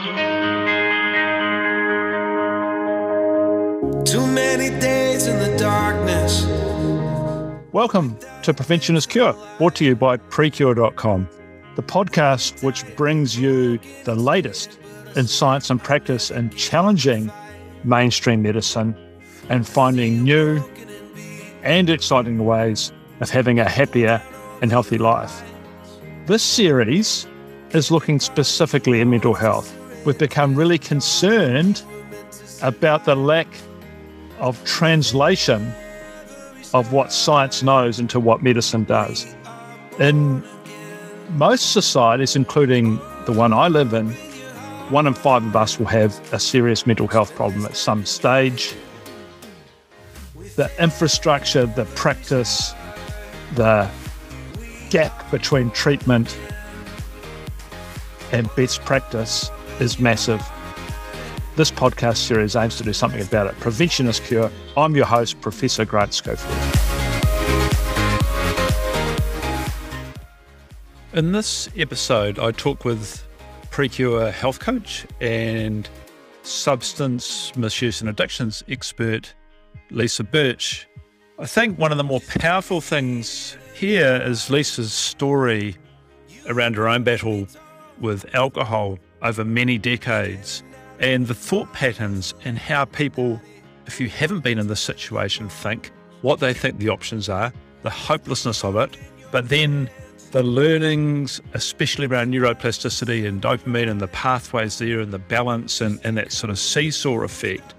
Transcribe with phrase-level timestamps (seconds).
[0.00, 0.06] Too
[4.26, 6.46] many days in the darkness.
[7.72, 11.28] Welcome to Prevention is Cure, brought to you by PreKure.com,
[11.76, 14.78] the podcast which brings you the latest
[15.16, 17.30] in science and practice and challenging
[17.84, 18.96] mainstream medicine
[19.50, 20.64] and finding new
[21.62, 22.90] and exciting ways
[23.20, 24.22] of having a happier
[24.62, 25.42] and healthy life.
[26.24, 27.26] This series
[27.72, 29.76] is looking specifically at mental health.
[30.04, 31.82] We've become really concerned
[32.62, 33.48] about the lack
[34.38, 35.72] of translation
[36.72, 39.34] of what science knows into what medicine does.
[39.98, 40.42] In
[41.32, 42.96] most societies, including
[43.26, 44.10] the one I live in,
[44.88, 48.74] one in five of us will have a serious mental health problem at some stage.
[50.56, 52.72] The infrastructure, the practice,
[53.54, 53.90] the
[54.88, 56.38] gap between treatment
[58.32, 59.50] and best practice
[59.80, 60.46] is massive.
[61.56, 63.58] This podcast series aims to do something about it.
[63.60, 64.50] Prevention is cure.
[64.76, 66.54] I'm your host, Professor Grant Schofield.
[71.12, 73.26] In this episode, I talk with
[73.70, 75.88] PreKure health coach and
[76.42, 79.34] substance misuse and addictions expert,
[79.90, 80.86] Lisa Birch.
[81.38, 85.76] I think one of the more powerful things here is Lisa's story
[86.46, 87.46] around her own battle
[87.98, 90.62] with alcohol over many decades
[90.98, 93.40] and the thought patterns and how people,
[93.86, 95.90] if you haven't been in this situation, think,
[96.22, 98.96] what they think the options are, the hopelessness of it,
[99.32, 99.88] but then
[100.32, 105.98] the learnings, especially around neuroplasticity and dopamine and the pathways there and the balance and,
[106.04, 107.74] and that sort of seesaw effect,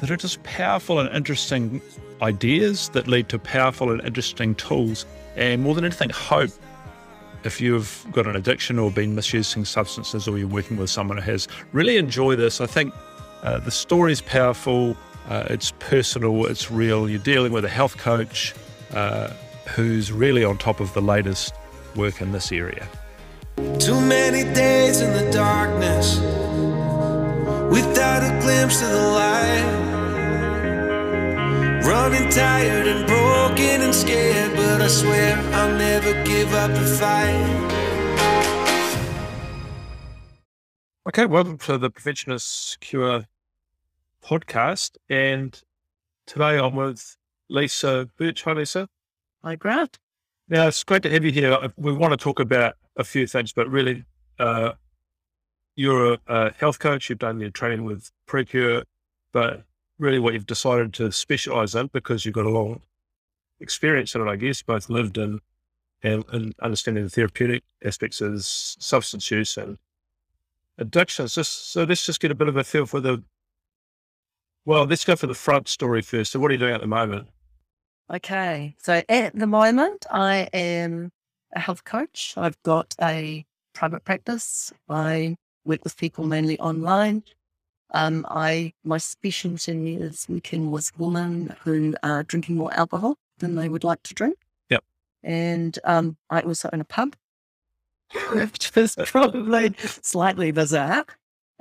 [0.00, 1.80] that are just powerful and interesting
[2.20, 5.06] ideas that lead to powerful and interesting tools.
[5.36, 6.50] And more than anything, hope
[7.44, 11.30] if you've got an addiction or been misusing substances or you're working with someone who
[11.30, 12.60] has, really enjoy this.
[12.60, 12.92] I think
[13.42, 14.96] uh, the story is powerful,
[15.28, 17.08] uh, it's personal, it's real.
[17.08, 18.54] You're dealing with a health coach
[18.92, 19.28] uh,
[19.74, 21.54] who's really on top of the latest
[21.94, 22.88] work in this area.
[23.78, 26.18] Too many days in the darkness
[27.70, 29.93] without a glimpse of the light.
[31.84, 37.60] Running tired and broken and scared, but I swear I'll never give up the fight.
[41.06, 43.26] Okay, welcome to the Prevention is Cure
[44.24, 44.96] podcast.
[45.10, 45.60] And
[46.26, 47.18] today I'm with
[47.50, 48.44] Lisa Birch.
[48.44, 48.88] Hi, Lisa.
[49.42, 49.98] Hi, Grant.
[50.48, 51.58] Now, it's great to have you here.
[51.76, 54.06] We want to talk about a few things, but really,
[54.38, 54.72] uh,
[55.76, 57.10] you're a, a health coach.
[57.10, 58.84] You've done your training with PreKure,
[59.32, 59.64] but
[59.98, 62.80] really what you've decided to specialize in because you've got a long
[63.60, 65.40] experience in it, I guess, both lived in
[66.02, 69.78] and, and understanding the therapeutic aspects of substance use and
[70.78, 71.34] addictions.
[71.34, 73.22] Just, so let's just get a bit of a feel for the,
[74.64, 76.32] well, let's go for the front story first.
[76.32, 77.28] So what are you doing at the moment?
[78.12, 78.76] Okay.
[78.82, 81.10] So at the moment, I am
[81.54, 82.34] a health coach.
[82.36, 84.72] I've got a private practice.
[84.88, 87.22] I work with people mainly online.
[87.90, 93.68] Um, I my specialty is working with women who are drinking more alcohol than they
[93.68, 94.36] would like to drink.
[94.70, 94.84] Yep.
[95.22, 97.14] And um, I also own a pub,
[98.32, 101.04] which is probably slightly bizarre.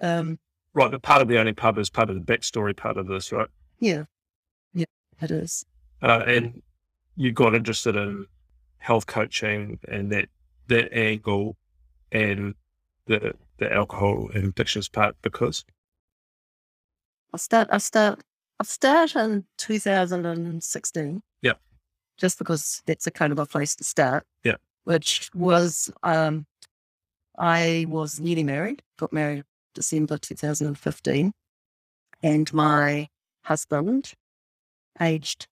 [0.02, 0.40] Um,
[0.74, 3.32] right, but part of the only pub is part of the backstory part of this,
[3.32, 3.48] right?
[3.80, 4.06] Yeah,
[4.74, 4.86] yeah,
[5.22, 5.66] it is.
[6.02, 6.62] Uh, and
[7.16, 8.26] you got interested in
[8.78, 10.30] health coaching and that
[10.68, 11.56] that angle
[12.12, 12.56] and
[13.06, 15.64] the the alcohol and addictions part because
[17.34, 17.68] I start.
[17.72, 18.22] I start.
[18.60, 21.22] I started in 2016.
[21.42, 21.54] Yeah.
[22.18, 24.26] Just because that's a kind of a place to start.
[24.44, 24.56] Yeah.
[24.84, 26.46] Which was, um,
[27.38, 28.84] I was newly married.
[29.00, 29.44] Got married
[29.74, 31.34] December 2015,
[32.22, 33.08] and my
[33.44, 34.14] husband,
[35.02, 35.48] aged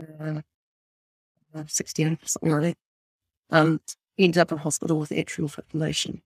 [0.00, 0.42] uh,
[1.66, 2.76] 16, something like that,
[3.50, 3.80] um,
[4.18, 6.20] ended up in hospital with atrial fibrillation,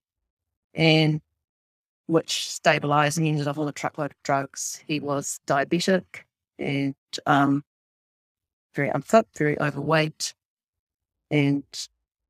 [0.75, 1.23] and
[2.09, 4.83] which stabilized and he ended up on a truckload of drugs.
[4.87, 6.05] He was diabetic
[6.59, 6.95] and
[7.27, 7.63] um,
[8.75, 10.35] very unfit, very overweight.
[11.31, 11.65] And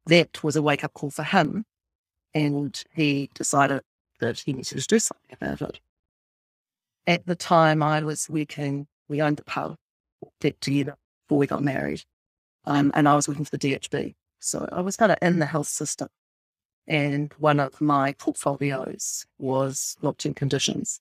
[0.06, 1.64] that was a wake up call for him.
[2.34, 3.82] And he decided
[4.18, 5.80] that he needed to do something about it.
[7.06, 9.76] At the time, I was working, we owned the pub
[10.40, 10.96] that together
[11.28, 12.02] before we got married.
[12.64, 14.16] Um, and I was working for the DHB.
[14.40, 16.08] So I was kind of in the health system
[16.88, 21.00] and one of my portfolios was locked-in conditions.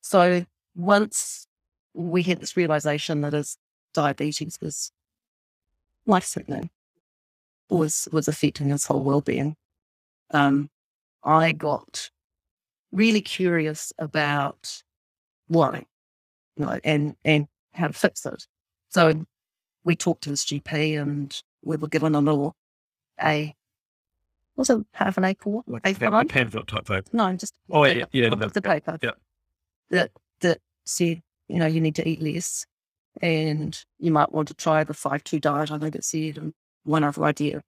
[0.00, 1.46] So once
[1.94, 3.58] we had this realization that his
[3.92, 4.90] diabetes was
[6.06, 6.70] life-threatening,
[7.68, 9.56] was was affecting his whole well-being,
[10.30, 10.70] um,
[11.22, 12.10] I got
[12.92, 14.82] really curious about
[15.48, 15.84] why,
[16.56, 18.46] you know, and, and how to fix it.
[18.88, 19.26] So
[19.84, 22.54] we talked to his GP and we were given a little,
[23.22, 23.54] a,
[24.56, 25.62] was have an A4?
[25.66, 26.22] Like A5?
[26.22, 27.02] a pamphlet type thing.
[27.12, 29.10] No, I'm just Oh, yeah, paper, yeah, of the yeah, paper yeah.
[29.90, 30.10] that
[30.40, 32.66] that said, you know, you need to eat less,
[33.20, 35.70] and you might want to try the five two diet.
[35.70, 36.54] I think it said, and
[36.84, 37.62] one other idea,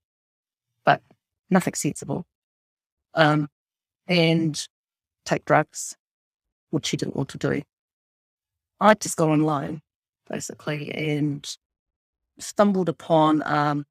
[0.84, 1.02] but
[1.50, 2.26] nothing sensible.
[3.14, 3.48] Um,
[4.06, 4.66] and
[5.24, 5.96] take drugs,
[6.70, 7.62] which he didn't want to do.
[8.80, 9.82] I just got online,
[10.30, 11.46] basically, and
[12.38, 13.84] stumbled upon um,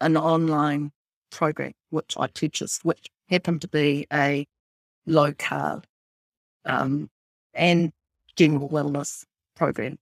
[0.00, 0.92] an online
[1.32, 4.46] program which I purchased, which happened to be a
[5.06, 5.84] low carb
[6.64, 7.10] um,
[7.54, 7.92] and
[8.36, 9.24] general wellness
[9.56, 9.98] program.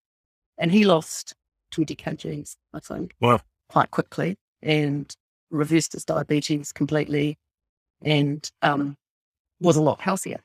[0.58, 1.34] And he lost
[1.70, 3.40] 20 kgs, I think, Wow.
[3.68, 5.12] quite quickly and
[5.50, 7.38] reversed his diabetes completely
[8.02, 8.96] and um,
[9.60, 10.40] was a lot healthier.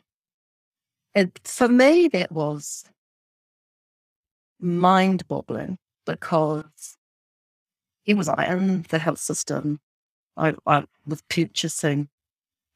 [1.14, 2.86] And for me, that was
[4.60, 6.98] mind boggling because
[8.04, 9.80] he was I in the health system.
[10.38, 12.10] I, I was purchasing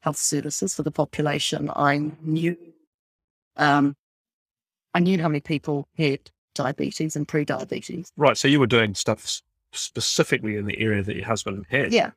[0.00, 1.70] health services for the population.
[1.74, 2.56] I knew,
[3.56, 3.96] um,
[4.94, 8.10] I knew how many people had diabetes and pre-diabetes.
[8.16, 8.36] Right.
[8.36, 9.42] So you were doing stuff
[9.72, 11.92] specifically in the area that your husband had.
[11.92, 12.10] Yeah.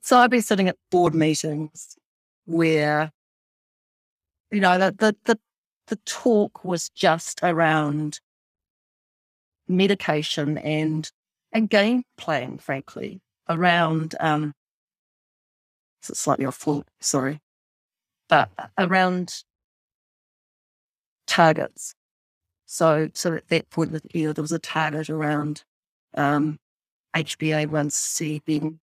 [0.00, 1.96] So I'd be sitting at board meetings
[2.46, 3.12] where,
[4.50, 5.38] you know, the the the,
[5.88, 8.20] the talk was just around
[9.68, 11.10] medication and
[11.52, 14.54] and game plan, frankly, around um
[16.08, 17.40] it's slightly off fault, sorry.
[18.28, 19.42] But around
[21.26, 21.94] targets.
[22.66, 25.64] So so at that point you know, there was a target around
[26.14, 26.58] um
[27.16, 28.80] HbA1c being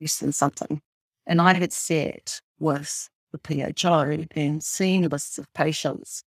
[0.00, 0.80] less than something.
[1.26, 6.22] And I had sat with the PHO and seen lists of patients,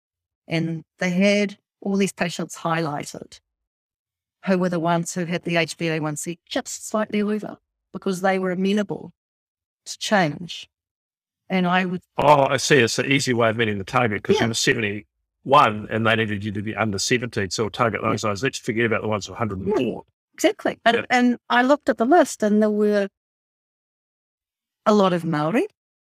[0.47, 3.39] and they had all these patients highlighted
[4.45, 7.57] who were the ones who had the HbA1c just slightly over
[7.91, 9.11] because they were amenable
[9.85, 10.69] to change.
[11.49, 12.77] And I would, Oh, I see.
[12.77, 14.43] It's an easy way of meeting the target because Yeah.
[14.43, 17.49] you were 71 and they needed you to be under 70.
[17.51, 18.41] So target those guys.
[18.43, 20.03] Let's forget about the ones with 104.
[20.33, 20.79] exactly.
[20.85, 21.05] And, Yeah.
[21.11, 23.07] and I looked at the list and there were
[24.85, 25.67] a lot of Maori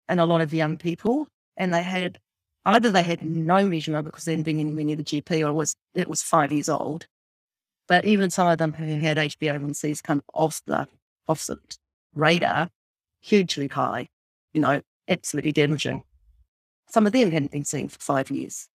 [0.09, 1.27] and a lot of young people,
[1.57, 2.19] and they had
[2.67, 5.55] either they had no measurement because they hadn't been anywhere near the GP, or it
[5.55, 7.07] was it was five years old.
[7.89, 10.87] But even some of them who had HbA1c's kind of off the
[11.27, 11.59] off the
[12.15, 12.69] radar,
[13.21, 14.09] hugely high,
[14.53, 15.99] you know, absolutely damaging.
[15.99, 16.93] Mm-hmm.
[16.93, 18.69] Some of them hadn't been seen for five years,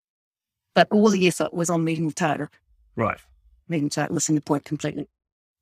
[0.74, 2.50] but all the effort was on meeting the target
[2.94, 3.18] Right.
[3.68, 5.08] meeting to listen to the point completely.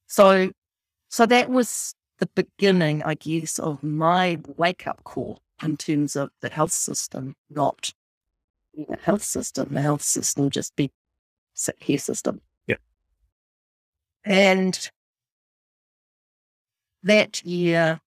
[0.07, 0.51] So,
[1.09, 6.31] so that was the beginning, I guess, of my wake up call in terms of
[6.41, 7.93] the health system, not
[8.75, 9.69] the health system.
[9.73, 10.91] The health system just be
[11.55, 12.41] sick care system.
[12.67, 12.77] Yeah.
[14.25, 14.91] And
[17.03, 18.01] that year,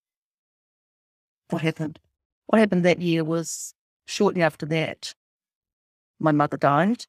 [1.50, 2.00] what happened?
[2.48, 3.74] What happened that year was
[4.06, 5.14] shortly after that,
[6.20, 7.06] my mother died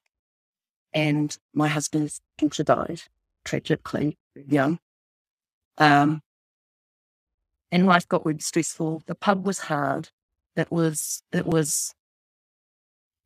[0.93, 3.01] and my husband's daughter died
[3.43, 4.79] tragically young.
[5.77, 6.21] Um,
[7.71, 9.03] and life got really stressful.
[9.05, 10.09] The pub was hard.
[10.55, 11.93] It was, it was,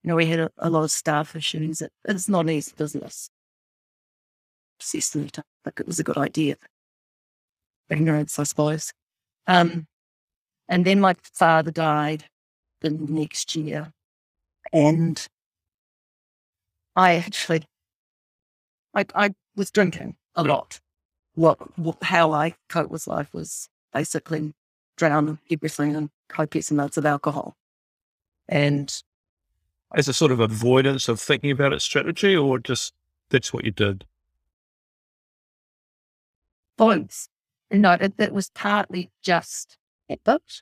[0.03, 1.81] you know, we had a, a lot of staff issues.
[1.81, 3.29] It, it's not an easy business.
[4.81, 6.55] Obsessively, I think it was a good idea.
[7.89, 8.91] Ignorance, I suppose.
[9.45, 9.87] Um,
[10.69, 12.23] and then my father died
[12.79, 13.91] the next year.
[14.71, 15.27] And
[16.95, 17.63] I actually,
[18.93, 20.79] I, I was drinking a lot.
[21.35, 24.53] What, what, how I cope with life was basically
[24.95, 27.55] drown everything in copious amounts of alcohol.
[28.47, 28.93] And
[29.93, 32.93] As a sort of avoidance of thinking about it strategy or just
[33.29, 34.05] that's what you did?
[36.79, 37.27] both,
[37.79, 39.77] know, it, it was partly just
[40.09, 40.61] habit.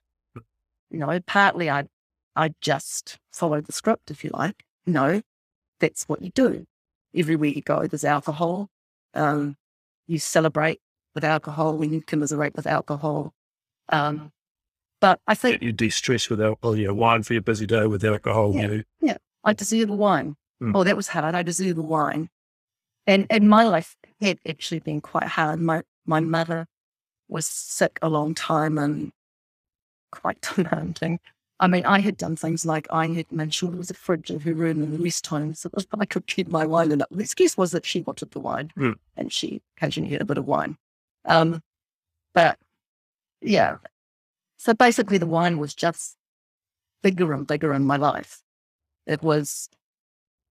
[0.90, 1.86] You know, partly I,
[2.36, 4.64] I just followed the script, if you like.
[4.86, 5.22] You know,
[5.80, 6.66] that's what you do.
[7.16, 8.70] Everywhere you go, there's alcohol.
[9.14, 9.58] Um,
[10.08, 10.80] you celebrate
[11.16, 13.34] with alcohol when you commiserate with alcohol.
[13.90, 14.32] Um,
[15.02, 18.04] but I think You de-stress with alcohol, you know, wine for your busy day with
[18.04, 18.54] alcohol.
[18.54, 18.62] Yeah.
[18.62, 19.18] You know.
[19.44, 20.36] I deserve a wine.
[20.62, 20.74] Mm.
[20.76, 21.34] Oh, that was hard.
[21.36, 22.30] I deserve a wine.
[23.06, 25.62] And and my life had actually been quite hard.
[25.62, 26.68] My my mother
[27.30, 29.12] was sick a long time and
[30.12, 31.20] quite demanding.
[31.60, 34.30] I mean, I had done things like I had made sure there was a fridge
[34.30, 37.02] in her room in the rest home so that I could keep my wine in
[37.02, 37.08] it.
[37.10, 38.94] The excuse was that she wanted the wine Mm.
[39.16, 40.78] and she occasionally had a bit of wine.
[41.26, 41.64] Um,
[42.36, 42.60] but
[43.42, 43.78] yeah.
[44.58, 46.16] So basically the wine was just
[47.02, 48.44] bigger and bigger in my life.
[49.08, 49.70] It was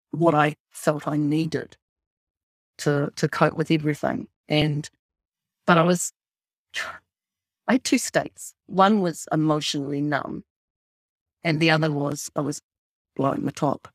[0.10, 1.78] what I felt I needed
[2.80, 4.28] to to cope with everything.
[4.50, 4.90] And
[5.68, 6.14] but I was
[7.67, 8.53] I had two states.
[8.67, 10.43] One was emotionally numb,
[11.43, 12.62] and the other was I was
[13.15, 13.88] blowing the top.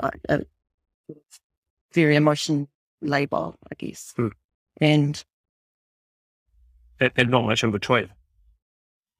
[0.00, 0.42] Like a
[1.92, 2.68] very emotion
[3.02, 4.12] label, I guess.
[4.16, 4.28] Hmm.
[4.80, 5.24] And
[7.00, 8.08] And, and not much in between.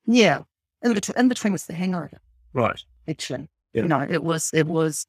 [0.06, 0.42] yeah,
[0.82, 2.18] in between, in between was the hangover.
[2.52, 2.80] Right.
[3.08, 3.82] Actually, Yeah.
[3.82, 5.06] you know, it was it was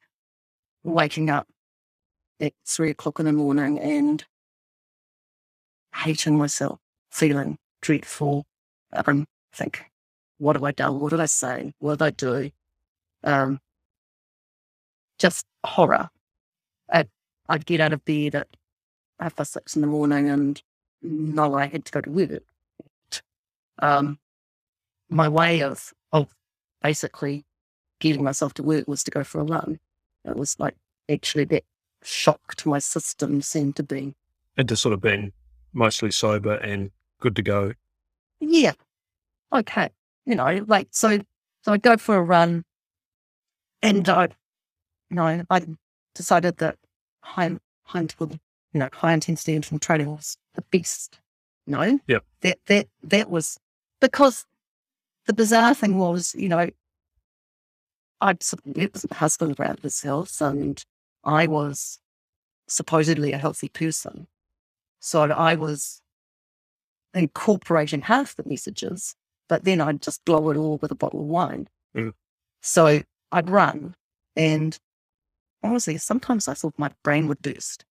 [0.84, 1.48] waking up
[2.40, 4.26] at three o'clock in the morning and
[5.94, 6.80] hating myself,
[7.12, 8.46] feeling dreadful.
[8.94, 9.84] Um, think,
[10.38, 11.00] what have I done?
[11.00, 11.74] What did I say?
[11.80, 12.52] What did I do?
[13.24, 13.60] Um,
[15.20, 16.10] just horror.
[16.90, 17.10] I'd,
[17.48, 18.48] I'd get out of bed at
[19.20, 20.62] half past six in the morning and
[21.02, 22.44] know I had to go to work.
[23.80, 24.20] Um,
[25.10, 26.34] my way of of
[26.82, 27.46] basically
[28.00, 29.80] getting myself to work was to go for a run.
[30.26, 30.76] It was like
[31.10, 31.64] actually that
[32.04, 34.14] shock to my system seemed to be,
[34.58, 35.32] Into sort of being
[35.74, 37.74] mostly sober and good to go.
[38.42, 38.74] yeah,
[39.54, 39.90] okay,
[40.26, 41.20] you know, like so.
[41.64, 42.66] So I'd go for a run,
[43.82, 44.24] and I,
[45.10, 45.66] you know, I
[46.16, 46.78] decided that
[47.24, 48.32] high high interval,
[48.74, 51.20] you know, high intensity interval training was the best.
[51.68, 52.26] You know, Yep.
[52.42, 53.58] that that that was
[54.00, 54.46] because
[55.28, 56.70] the bizarre thing was, you know,
[58.20, 60.84] I'd sort of met my husband around his health, and
[61.24, 62.00] I was
[62.68, 64.28] supposedly a healthy person.
[65.00, 66.02] So I was
[67.14, 69.16] incorporating half the messages,
[69.50, 71.68] but then I'd just blow it all with a bottle of wine.
[71.96, 72.14] Mm.
[72.62, 73.02] So
[73.32, 73.96] I'd run,
[74.36, 74.78] and
[75.64, 77.86] honestly, sometimes I thought my brain would burst.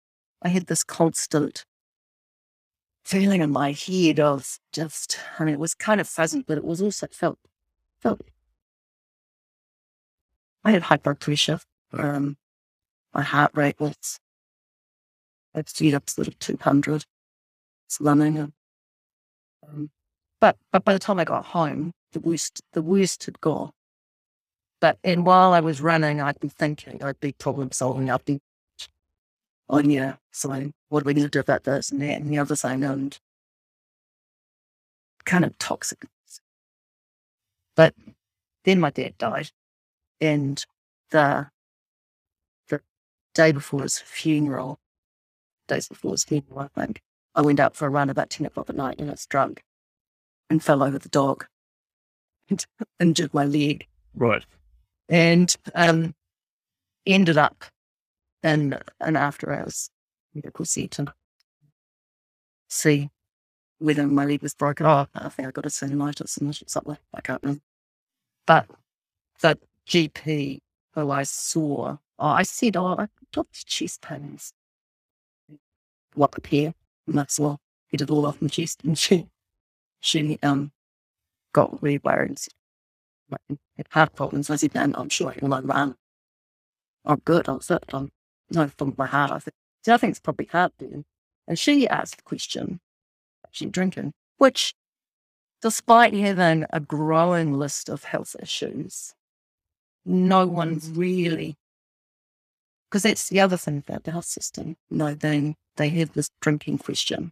[0.42, 1.66] I had this constant
[3.04, 6.66] feeling in my head of just, I mean, it was kind of fuzzy, but it
[6.66, 7.40] was also felt,
[8.02, 8.22] felt.
[10.64, 11.60] I had high blood pressure.
[11.94, 12.36] Um,
[13.14, 14.20] my heart rate was,
[15.56, 17.06] I'd speed up sort of 200.
[17.86, 18.38] It's running.
[18.38, 18.54] And,
[19.68, 19.90] um,
[20.40, 23.72] but, but by the time I got home, the worst, the worst had gone.
[24.80, 28.10] But, and while I was running, I'd be thinking, I'd be problem solving.
[28.10, 28.40] I'd be,
[29.70, 32.38] oh yeah, so what do we need to do about this and that and the
[32.38, 33.18] other thing and
[35.26, 36.06] kind of toxic.
[37.76, 37.94] But
[38.64, 39.52] then my dad died
[40.20, 40.66] and
[41.12, 41.50] the
[42.70, 42.82] the
[43.34, 44.80] day before his funeral,
[45.68, 47.02] days before his funeral, I think,
[47.38, 49.64] I went out for a run about 10 o'clock at night and I was drunk
[50.50, 51.46] and fell over the dog
[52.50, 52.66] and
[53.00, 54.44] injured my leg Right.
[55.08, 56.16] and um,
[57.06, 57.66] ended up
[58.44, 59.90] in an after hours
[60.34, 61.06] medical centre.
[61.06, 61.14] To
[62.70, 63.10] see
[63.80, 64.86] whether my leg was broken.
[64.88, 66.98] Oh, I think I got a tendonitis and something.
[67.14, 67.62] I can't remember.
[68.46, 68.68] But
[69.42, 70.60] the GP
[70.94, 74.54] who I saw, oh, I said, oh, I've got chest pains.
[76.16, 76.74] What pair?
[77.08, 77.60] And that's all.
[77.88, 78.84] He did all off my chest.
[78.84, 79.28] And she,
[80.00, 80.72] she um,
[81.54, 82.54] got really worried and said,
[83.30, 84.50] like, had heart problems.
[84.50, 85.96] I said, no, I'm sure I can run.
[87.06, 87.48] I'm good.
[87.48, 87.84] I'm fit.
[87.94, 88.10] I'm
[88.52, 89.32] no from my heart.
[89.32, 91.06] I think, see, I think it's probably heartburn.
[91.48, 92.80] And she asked the question,
[93.52, 94.76] she drinking, which,
[95.62, 99.16] despite having a growing list of health issues,
[100.06, 101.56] no one's really,
[102.90, 104.76] because that's the other thing about the health system.
[104.90, 107.32] You know, they, they have this drinking question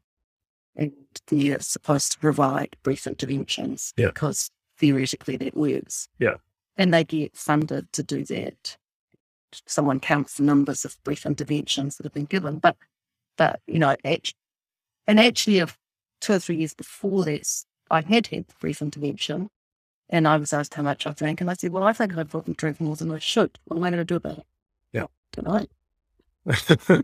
[0.76, 0.92] and
[1.28, 4.08] they're supposed to provide brief interventions Yeah.
[4.08, 6.08] because theoretically that works.
[6.20, 6.36] Yeah.
[6.78, 8.78] And they get funded to do that.
[9.66, 12.76] Someone counts the numbers of brief interventions that have been given, but
[13.38, 13.96] but you know,
[15.08, 15.78] and actually, if
[16.20, 19.50] two or three years before this, I had had the brief intervention,
[20.10, 22.30] and I was asked how much I drank, and I said, "Well, I think I've
[22.30, 23.58] probably drank more than I should.
[23.66, 24.46] What am I going to do about it?"
[25.38, 25.65] Yeah.
[26.46, 27.01] don't know.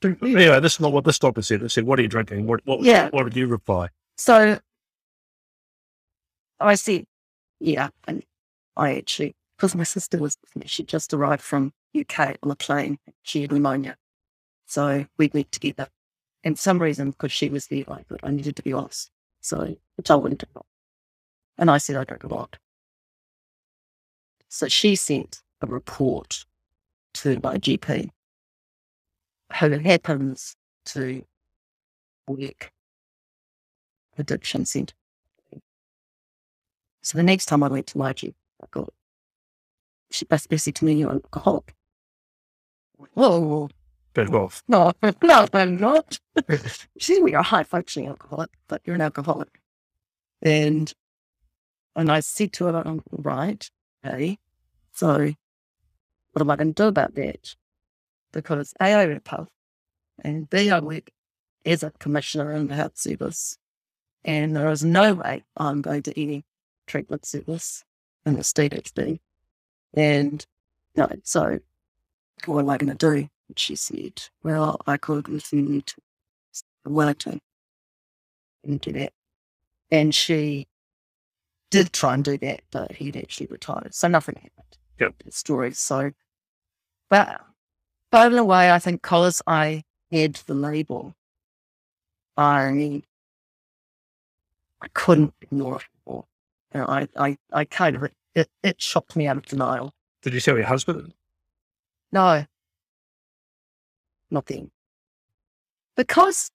[0.00, 0.34] Drink less.
[0.34, 1.62] anyway, this is not what this doctor said.
[1.62, 3.10] It said, "What are you drinking?" What what, Yeah.
[3.10, 3.88] what did you reply?
[4.16, 4.58] So
[6.58, 7.04] I said,
[7.58, 8.22] yeah, and
[8.76, 12.98] I actually, because my sister was, she just arrived from UK on a plane.
[13.22, 13.96] She had pneumonia.
[14.66, 15.88] So we went together.
[16.44, 19.10] And for some reason, because she was there, I thought I needed to be honest.
[19.40, 20.66] So I told her to not.
[21.58, 22.58] And I said, I don't lot.
[24.48, 26.44] So she sent a report
[27.14, 28.08] to my GP
[29.58, 30.54] who happens
[30.86, 31.24] to
[32.28, 32.70] work
[34.18, 34.94] addiction centre.
[37.02, 38.92] So the next time I went to my GP, I got,
[40.10, 41.74] she basically said to me, you're an alcoholic.
[43.14, 43.68] Whoa,
[44.12, 44.62] Back off.
[44.68, 46.18] no, no, I'm not.
[46.98, 49.60] she said, well, you're a high functioning alcoholic, but you're an alcoholic.
[50.42, 50.92] And
[51.96, 53.68] and I said to her, "Oh, right,
[54.04, 54.38] okay.
[54.92, 55.32] So
[56.32, 57.54] what am I going to do about that?
[58.32, 59.50] Because A, I rep health,
[60.22, 61.10] and B, I work
[61.66, 63.58] as a commissioner in the health service,
[64.24, 66.44] and there is no way I'm going to any
[66.86, 67.84] treatment service
[68.24, 69.18] in the state been.
[69.94, 70.44] And
[70.96, 71.58] no, so
[72.46, 73.28] what am I going to do?
[73.48, 75.28] And she said, well, I could
[75.86, 75.94] to
[76.84, 77.40] Wellington
[78.64, 79.12] and do that.
[79.90, 80.68] And she
[81.70, 83.94] did try and do that, but he'd actually retired.
[83.94, 84.78] So nothing happened.
[85.00, 85.14] Yep.
[85.30, 85.72] Story.
[85.72, 86.12] So,
[87.08, 87.40] but,
[88.10, 91.14] but in a way, I think because I had the label,
[92.36, 93.02] I,
[94.82, 96.24] I couldn't ignore it anymore.
[96.74, 99.92] You know, I, I, I kind of, it, it shocked me out of denial.
[100.22, 101.14] Did you tell your husband?
[102.12, 102.44] No,
[104.30, 104.70] nothing.
[105.96, 106.50] Because,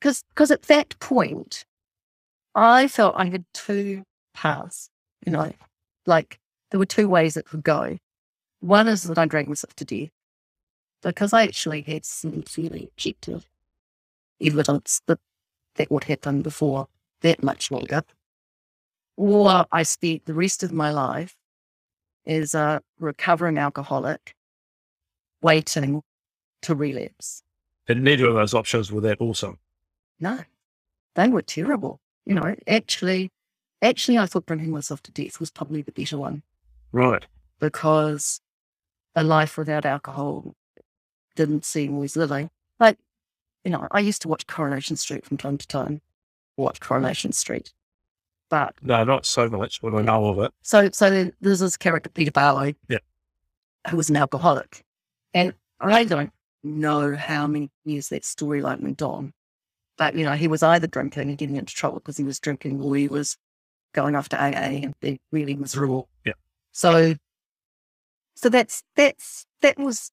[0.00, 1.64] because, because at that point,
[2.54, 4.02] I felt I had two
[4.34, 4.90] paths.
[5.24, 5.52] You know,
[6.06, 6.38] like
[6.70, 7.98] there were two ways it could go.
[8.60, 10.10] One is that I drank myself to death
[11.02, 13.48] because I actually had some fairly objective
[14.40, 15.18] evidence that
[15.76, 16.88] that would happen before
[17.20, 18.02] that much longer.
[19.16, 21.36] Or I spent the rest of my life
[22.26, 24.34] as a recovering alcoholic
[25.42, 26.02] waiting
[26.62, 27.42] to relapse.
[27.88, 29.58] And neither of those options were that awesome.
[30.18, 30.40] No,
[31.14, 32.00] they were terrible.
[32.24, 33.30] You know, actually,
[33.80, 36.42] actually, I thought bringing myself to death was probably the better one
[36.96, 37.26] Right.
[37.60, 38.40] because
[39.14, 40.54] a life without alcohol
[41.34, 42.50] didn't seem worth living.
[42.80, 42.98] Like,
[43.64, 46.00] you know, I used to watch Coronation Street from time to time,
[46.56, 47.72] watch Coronation Street.
[48.48, 50.52] But No, not so much, but I know of it.
[50.62, 52.98] so, so then there's this character, Peter Barlow, Yeah.
[53.90, 54.82] who was an alcoholic.
[55.34, 59.32] And I don't know how many years that storyline went on.
[59.98, 62.80] But, you know, he was either drinking and getting into trouble because he was drinking
[62.82, 63.36] or he was
[63.92, 66.08] going after AA and being really miserable.
[66.24, 66.34] Yeah.
[66.76, 67.14] So,
[68.34, 70.10] so that's, that's, that was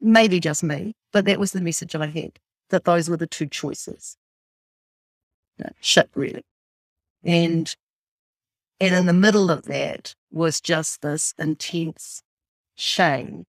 [0.00, 2.38] maybe just me, but that was the message I had
[2.70, 4.16] that those were the two choices.
[5.58, 6.42] No, shit, really.
[7.22, 7.76] And,
[8.80, 12.22] and in the middle of that was just this intense
[12.74, 13.44] shame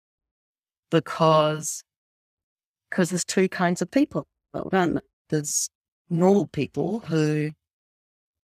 [0.89, 1.83] because,
[2.89, 4.25] because there's two kinds of people.
[4.53, 5.01] Well?
[5.29, 5.69] There's
[6.09, 7.51] normal people who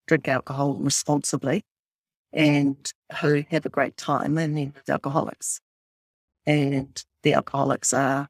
[0.08, 1.66] drink alcohol responsibly
[2.34, 5.62] and who have a great time, and then there's alcoholics.
[6.46, 8.30] And the alcoholics are,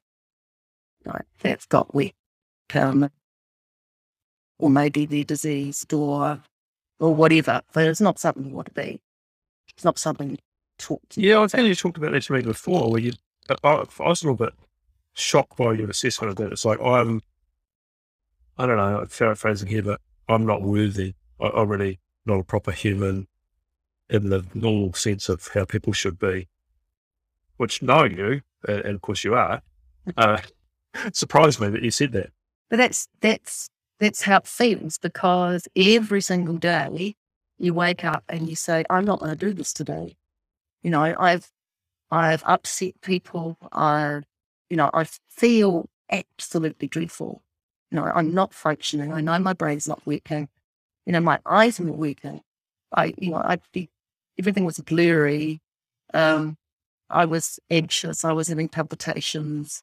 [1.05, 2.13] you know, they've got wet
[2.73, 3.10] um,
[4.60, 6.41] or maybe they're diseased or
[6.99, 7.62] or whatever.
[7.73, 8.99] But it's not something you want to be.
[9.69, 10.38] It's not something you
[10.77, 11.21] talk to.
[11.21, 13.13] Yeah, I think you talked about that to me before, where you,
[13.63, 14.53] I, I was a little bit
[15.13, 16.51] shocked by your assessment of that.
[16.51, 17.21] It's like, I'm,
[18.57, 21.13] I don't know, I'm paraphrasing here, but I'm not worthy.
[21.39, 23.27] I, I'm really not a proper human
[24.10, 26.48] in the normal sense of how people should be,
[27.58, 29.62] which knowing you, and, of course you are,
[30.15, 30.39] uh,
[31.13, 32.32] surprised me that you said that.
[32.70, 37.15] But that's that's that's how it feels because every single day
[37.58, 40.15] you wake up and you say, I'm not going to do this today.
[40.84, 41.52] You know, I've
[42.12, 43.58] I've upset people.
[43.72, 44.22] I,
[44.70, 47.41] you know, I feel absolutely dreadful.
[47.91, 49.13] You know, I'm not functioning.
[49.13, 50.50] I know my brain's not working.
[51.06, 52.41] You know, my eyes are not working.
[52.93, 53.58] I, you know, I
[54.39, 55.60] everything was blurry.
[56.13, 56.58] Um,
[57.10, 58.26] I was anxious.
[58.26, 59.82] I was having palpitations.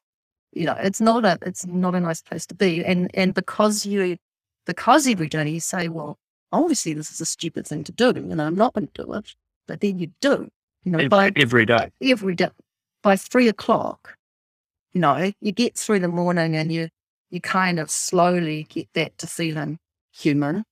[0.53, 2.83] You know, it's not a it's not a nice place to be.
[2.83, 4.17] And and because you
[4.65, 6.17] because every day you say, well,
[6.51, 9.35] obviously this is a stupid thing to do, and I'm not going to do it,
[9.67, 10.49] but then you do.
[10.83, 11.91] You know, by Every, every day.
[12.01, 12.49] every day
[13.01, 14.17] by three o'clock,
[14.93, 16.89] you know, you get through the morning and you
[17.29, 19.77] you kind of slowly get back to feeling
[20.11, 20.63] human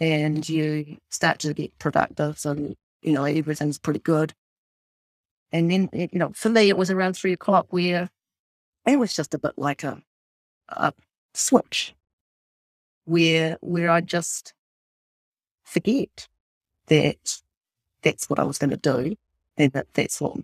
[0.00, 4.34] and you start to get productive and you know, everything's pretty good.
[5.52, 8.10] And then eh, you know, for me it was around three o'clock where
[8.86, 10.02] it was just a bit like a
[10.68, 10.92] a
[11.34, 11.94] switch
[13.04, 14.54] where where I just
[15.64, 16.28] forget
[16.86, 17.40] that
[18.02, 19.16] that's what I was going to do
[19.56, 20.36] and that that's what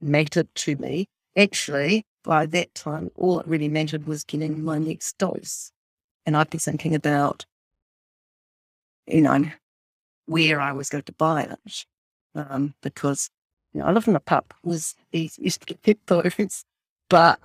[0.00, 1.06] mattered to me.
[1.36, 5.72] Actually, by that time, all it really mattered was getting my next dose.
[6.26, 7.46] And I'd be thinking about,
[9.06, 9.44] you know,
[10.26, 11.84] where I was going to buy it.
[12.34, 13.30] Um, because,
[13.72, 16.64] you know, I lived in a pub, was used to get those,
[17.08, 17.40] but,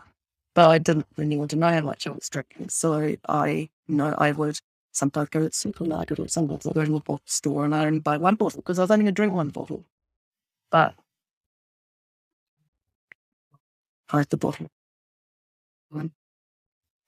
[0.54, 2.69] but I didn't really want to know how much I was drinking.
[2.69, 4.60] So I, you know, I would
[4.91, 7.86] sometimes go to the supermarket or sometimes I'd go to a bottle store and I
[7.86, 9.84] only buy one bottle because I was only going to drink one bottle.
[10.72, 10.96] But
[14.10, 14.67] I had the bottle.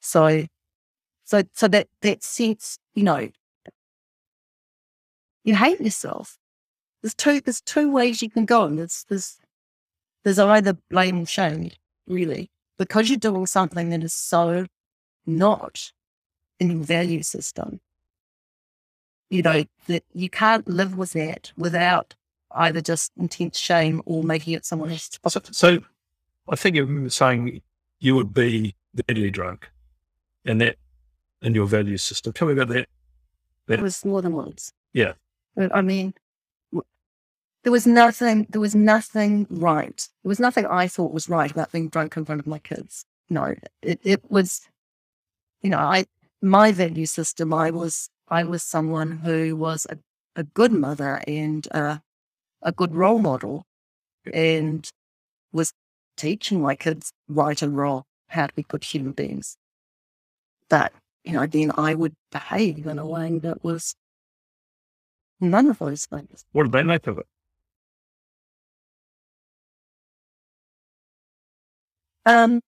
[0.01, 0.45] So,
[1.25, 3.29] so, so that, that sense, you know,
[5.43, 6.37] you hate yourself.
[7.05, 8.67] There's two, there's two ways you can go.
[8.67, 9.37] There's, there's,
[10.23, 11.69] there's either blame or shame,
[12.07, 14.65] really, because you're doing something that is so
[15.27, 15.91] not
[16.59, 17.79] in your value system.
[19.29, 22.15] You know, that you can't live with that without
[22.49, 25.77] either just intense shame or making it someone else's So, so
[26.49, 27.61] I think you were saying
[27.99, 29.69] you would be deadly drunk
[30.43, 30.77] and that
[31.43, 32.33] in your value system.
[32.33, 32.87] Tell me about that.
[33.67, 34.73] It was more than once.
[34.91, 35.13] Yeah.
[35.71, 36.15] I mean,
[37.65, 40.07] there was nothing, there was nothing right.
[40.23, 43.05] There was nothing I thought was right about being drunk in front of my kids.
[43.27, 44.69] No, it, it was,
[45.63, 46.05] you know, I,
[46.43, 49.97] my value system, I was, I was someone who was a,
[50.35, 52.01] a good mother and a
[52.75, 53.63] good role model
[54.31, 54.87] and
[55.51, 55.73] was
[56.17, 59.57] teaching my kids right and wrong, how to be good human beings.
[60.69, 63.95] But, you know, then I would behave in a way that was
[65.39, 66.45] none of those things.
[66.51, 67.25] What did they make of it?
[72.25, 72.61] Um,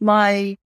[0.00, 0.56] my,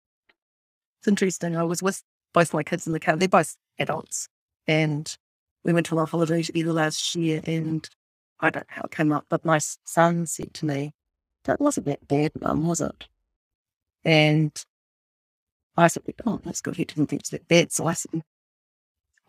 [1.00, 1.56] it's interesting.
[1.56, 3.16] I was with both my kids in the car.
[3.16, 4.28] They're both adults.
[4.66, 5.14] And
[5.64, 7.40] we went on a holiday together last year.
[7.44, 7.88] And
[8.40, 10.92] I don't know how it came up, but my son said to me,
[11.44, 13.08] That wasn't that bad, mum, was it?
[14.04, 14.52] And
[15.76, 16.76] I said, Oh, that's good.
[16.76, 17.72] He didn't think it was that bad.
[17.72, 18.22] So I said,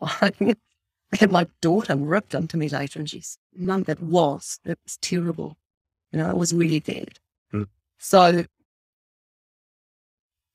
[0.00, 4.98] I had my daughter ripped into me later and she's, Mum, that was, it was
[5.00, 5.56] terrible.
[6.12, 7.18] You know, it was really bad.
[7.50, 7.64] Hmm.
[7.98, 8.44] So,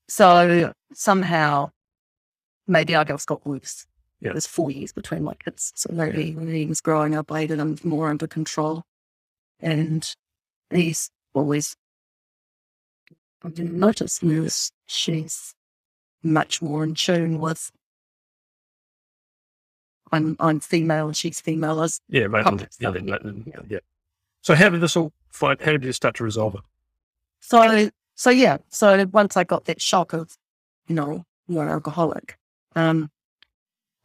[0.07, 1.71] so somehow
[2.67, 3.85] maybe I just got worse.
[4.19, 4.31] Yeah.
[4.31, 5.73] There's four years between my kids.
[5.75, 8.83] So maybe when he was growing up, I had him more under control.
[9.59, 10.09] And
[10.69, 11.75] he's always,
[13.43, 14.71] I didn't notice this.
[14.85, 15.53] She's
[16.23, 17.69] much more in tune with,
[20.11, 21.81] I'm, I'm female and she's female.
[21.81, 22.45] As Yeah, right.
[22.79, 23.17] Yeah, yeah,
[23.67, 23.79] yeah.
[24.43, 25.61] So how did this all fight?
[25.61, 26.61] How did you start to resolve it?
[27.39, 28.57] So, so yeah.
[28.69, 30.37] So once I got that shock of,
[30.87, 32.37] you know, you're an alcoholic,
[32.75, 33.09] um,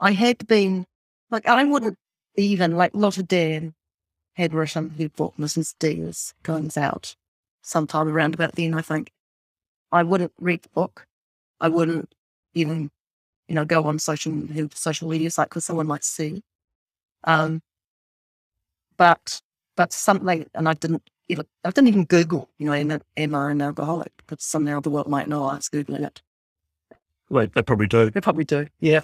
[0.01, 0.87] I had been
[1.31, 1.98] like, I wouldn't
[2.37, 3.74] even like Lotta Dann
[4.35, 5.74] had written her book, Mrs.
[5.81, 7.16] Diaz Goes Out,
[7.62, 9.11] sometime around about then, I think.
[9.90, 11.07] I wouldn't read the book.
[11.61, 12.12] I wouldn't
[12.55, 12.90] even,
[13.48, 14.40] you know, go on social
[14.72, 16.44] social media site because someone might see.
[17.24, 17.61] Um,
[18.96, 19.40] but
[19.79, 23.53] but something, and I didn't even, I didn't even Google, you know, am, am I
[23.53, 24.12] an alcoholic?
[24.27, 26.21] Because somehow the world might know I was Googling it.
[27.31, 28.11] They, they probably do.
[28.11, 29.03] They probably do, yeah.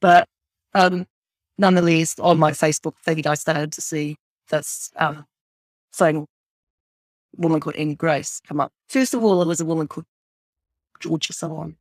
[0.00, 0.28] But
[0.74, 1.08] um,
[1.58, 4.16] nonetheless, on my Facebook feed, I started to see
[4.48, 5.26] this um,
[5.92, 6.28] thing,
[7.36, 8.70] woman called Annie Grace, come up.
[8.88, 10.06] First of all, it was a woman called
[11.00, 11.74] Georgia someone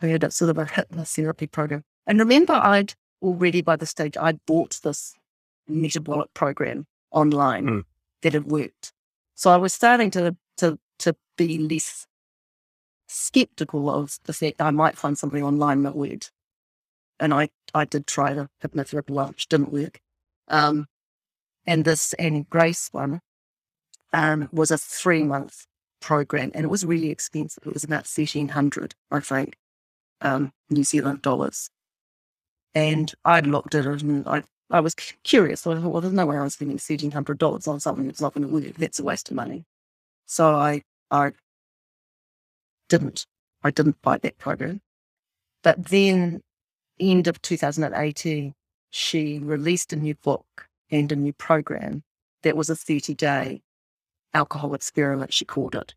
[0.00, 1.82] who had a sort of a hypnotherapy program.
[2.06, 5.14] And remember, I'd already by the stage, I'd bought this
[5.66, 7.84] metabolic program online Mm.
[8.22, 8.92] that had worked.
[9.34, 12.06] So I was starting to to to be less
[13.08, 16.32] skeptical of the fact I might find something online that worked.
[17.20, 20.00] And I, I did try the hypnotherapy one, which didn't work.
[20.48, 20.86] Um,
[21.66, 23.20] and this Annie Grace one
[24.12, 25.66] um, was a three month
[26.00, 27.66] program and it was really expensive.
[27.66, 29.56] It was about 1300 I think,
[30.20, 31.70] um, New Zealand dollars.
[32.74, 35.60] And I looked at it and I, I was curious.
[35.60, 38.46] So I thought, well, there's no way I'm spending $1,300 on something that's not going
[38.46, 38.76] to work.
[38.76, 39.64] That's a waste of money.
[40.26, 41.32] So I, I
[42.88, 43.26] didn't.
[43.62, 44.80] I didn't buy that program.
[45.62, 46.40] But then,
[47.00, 48.54] end of 2018,
[48.90, 52.02] she released a new book and a new program
[52.42, 53.62] that was a 30 day
[54.34, 55.94] alcohol experiment, she called it.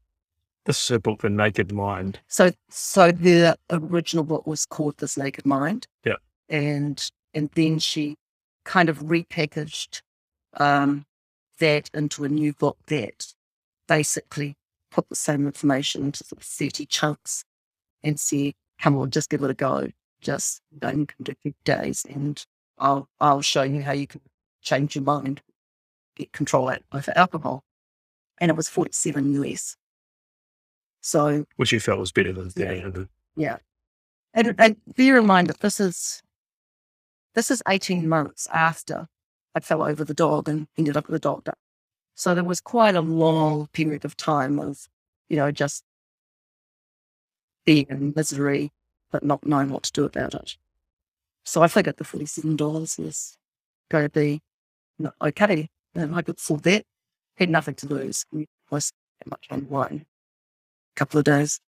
[0.65, 2.19] This is a book, The Naked Mind.
[2.27, 5.87] So, so the original book was called This Naked Mind.
[6.05, 6.15] Yeah.
[6.47, 7.03] And,
[7.33, 8.15] and then she
[8.69, 10.03] kind of repackaged
[10.57, 11.03] um,
[11.57, 13.33] that into a new book that
[13.87, 14.55] basically
[14.91, 17.43] put the same information into sort of 30 chunks
[18.03, 19.87] and said, come on, just give it a go.
[20.21, 22.45] Just you know, you can do 50 days and
[22.77, 24.21] I'll, I'll show you how you can
[24.61, 25.41] change your mind,
[26.15, 27.63] get control out over alcohol.
[28.39, 29.77] And it was 47 US.
[31.01, 33.09] So which you felt was better than the 800.
[33.35, 33.57] yeah.
[34.35, 36.21] And, and bear in mind that this is
[37.39, 39.07] this is 18 months after
[39.55, 41.53] I fell over the dog and ended up with a doctor.
[42.13, 44.89] So there was quite a long period of time of,
[45.29, 45.85] you know, just
[47.65, 48.73] being in misery,
[49.09, 50.57] but not knowing what to do about it.
[51.45, 53.37] So I figured the $47 was
[53.89, 54.41] going to be
[55.21, 55.69] okay.
[55.95, 56.83] And I could afford that.
[57.37, 58.25] Had nothing to lose.
[58.35, 60.05] I was that much on wine.
[60.93, 61.61] A couple of days.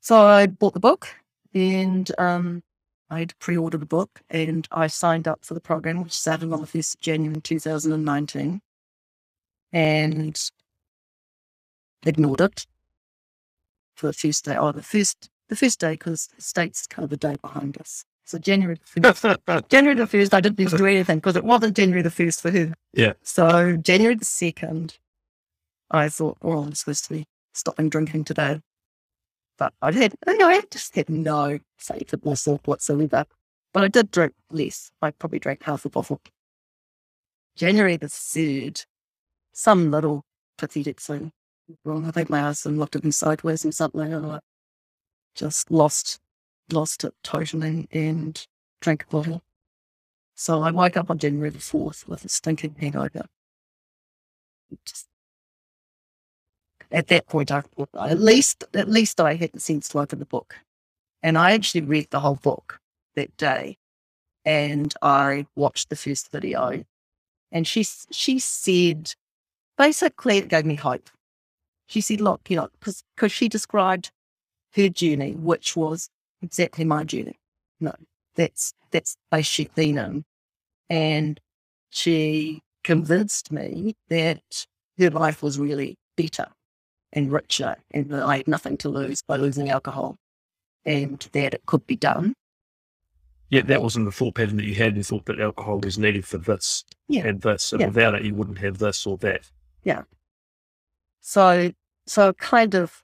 [0.00, 1.06] So I bought the book
[1.54, 2.64] and um,
[3.10, 6.60] I'd pre ordered the book and I signed up for the program, which started on
[6.60, 8.60] the 1st of January 2019.
[9.72, 10.50] and
[12.06, 12.66] ignored it
[13.94, 14.56] for the first day.
[14.56, 18.04] Oh, the first the first day because the state's kind of the day behind us.
[18.24, 19.40] So January the first,
[19.70, 22.42] January the first, I didn't need to do anything because it wasn't January the first
[22.42, 22.74] for her.
[22.92, 23.14] Yeah.
[23.22, 24.98] So January the second,
[25.90, 28.60] I thought, oh, I'm supposed to be stopping drinking today.
[29.58, 33.26] But I had, I just had no faith in myself whatsoever.
[33.74, 34.90] But I did drink less.
[35.02, 36.20] I probably drank half a bottle.
[37.56, 38.86] January the 3rd,
[39.52, 40.24] some little
[40.56, 41.32] pathetic thing
[41.84, 42.06] wrong.
[42.06, 44.38] I think my husband looked at me sideways and something, and I
[45.34, 46.20] just lost,
[46.70, 48.46] lost it totally and
[48.80, 49.42] drank a bottle.
[50.36, 53.26] So I woke up on January the 4th with a stinking hangover.
[54.84, 55.08] Just
[56.90, 60.18] at that point, I thought at least at least I had the sense to open
[60.18, 60.56] the book,
[61.22, 62.80] and I actually read the whole book
[63.14, 63.76] that day,
[64.44, 66.84] and I watched the first video,
[67.52, 69.14] and she she said
[69.76, 71.10] basically it gave me hope.
[71.86, 74.10] She said, "Look, you know, because she described
[74.74, 76.10] her journey, which was
[76.42, 77.38] exactly my journey.
[77.80, 77.94] No,
[78.34, 80.24] that's that's basically been
[80.90, 81.40] and
[81.90, 84.66] she convinced me that
[84.98, 86.46] her life was really better
[87.12, 90.16] and richer and that I had nothing to lose by losing alcohol
[90.84, 92.34] and that it could be done.
[93.50, 94.96] Yeah, that wasn't the thought pattern that you had.
[94.96, 97.26] You thought that alcohol was needed for this Yeah.
[97.26, 97.86] and this, and Yeah.
[97.86, 99.50] without it, you wouldn't have this or that.
[99.84, 100.02] Yeah.
[101.20, 101.72] So,
[102.06, 103.02] so it kind of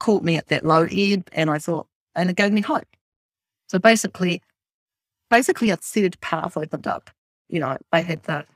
[0.00, 2.88] caught me at that low ebb and I thought, and it gave me hope.
[3.68, 4.42] So basically,
[5.28, 7.10] basically a third path opened up.
[7.48, 8.48] You know, I had that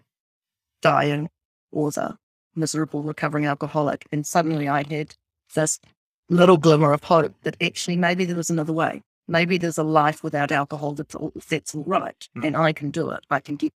[0.82, 1.30] dying
[1.70, 2.18] or the
[2.56, 5.14] miserable recovering alcoholic and suddenly I had
[5.54, 5.80] this
[6.28, 9.02] little glimmer of hope that actually maybe there was another way.
[9.28, 12.46] Maybe there's a life without alcohol that's all, that's all right Mm.
[12.46, 13.24] and I can do it.
[13.30, 13.72] I can get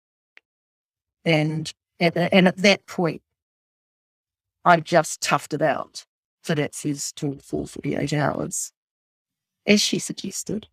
[1.25, 3.23] and at, the- and at that point,
[4.65, 6.05] I just toughed it out
[6.43, 8.73] for that first 24, 48 hours,
[9.67, 10.69] as she suggested.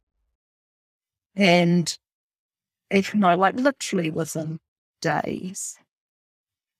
[1.36, 1.98] And
[2.89, 4.60] if you know, like literally within
[5.02, 5.78] days,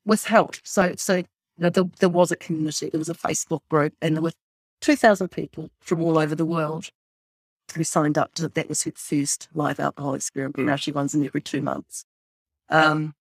[0.06, 0.58] with help.
[0.64, 1.26] So, so you
[1.58, 4.34] know, there, there was a community, there was a Facebook group, and there were
[4.82, 6.90] 2,000 people from all over the world
[7.76, 10.60] who signed up to that was her first live alcohol experiment.
[10.60, 12.06] Now she runs them every two months.
[12.70, 13.16] Um,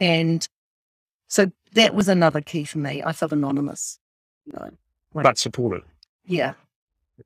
[0.00, 0.48] and
[1.28, 3.02] so that was another key for me.
[3.02, 3.98] I felt anonymous.
[4.46, 4.70] You know,
[5.12, 5.22] Right.
[5.22, 5.82] But supported.
[6.24, 6.54] yeah.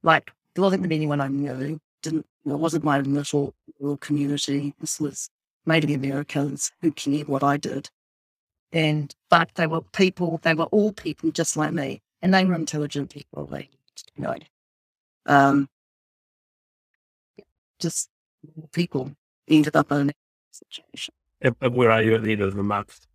[0.02, 1.80] Like there wasn't anyone I knew.
[2.02, 4.74] Didn't it wasn't my little little community.
[4.80, 5.30] This was
[5.64, 7.90] mainly Americans who cared what I did.
[8.72, 12.02] And but they were people, they were all people just like me.
[12.20, 13.70] And they were intelligent people, they
[14.16, 14.34] you know.
[15.26, 15.68] Um
[17.78, 18.10] just
[18.72, 19.12] people
[19.48, 20.16] ended up in that
[20.50, 21.14] situation.
[21.40, 23.06] And, where are you at the end of the month?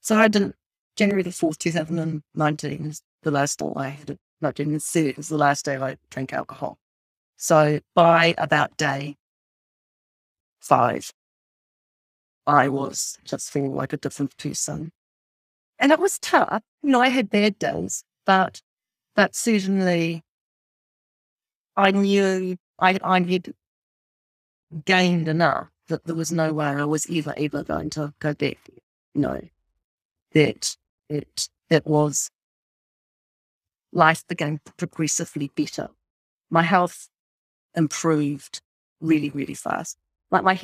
[0.00, 0.54] So I didn't
[0.96, 4.18] January the fourth, two thousand and nineteen is the last day I had it.
[4.40, 6.78] No, January the third is the last day I drank alcohol.
[7.36, 9.16] So by about day
[10.60, 11.10] five,
[12.46, 14.92] I was just feeling like a different person.
[15.78, 16.62] And it was tough.
[16.82, 18.60] You know, I had bad days, but
[19.16, 20.22] but certainly
[21.76, 23.54] I knew I I had
[24.84, 28.58] gained enough that there was no way I was ever, ever going to go back.
[29.14, 29.40] You know,
[30.32, 30.76] that
[31.08, 32.30] it it was
[33.92, 35.88] life became progressively better.
[36.50, 37.08] My health
[37.74, 38.60] improved
[39.00, 39.96] really, really fast.
[40.30, 40.54] Like my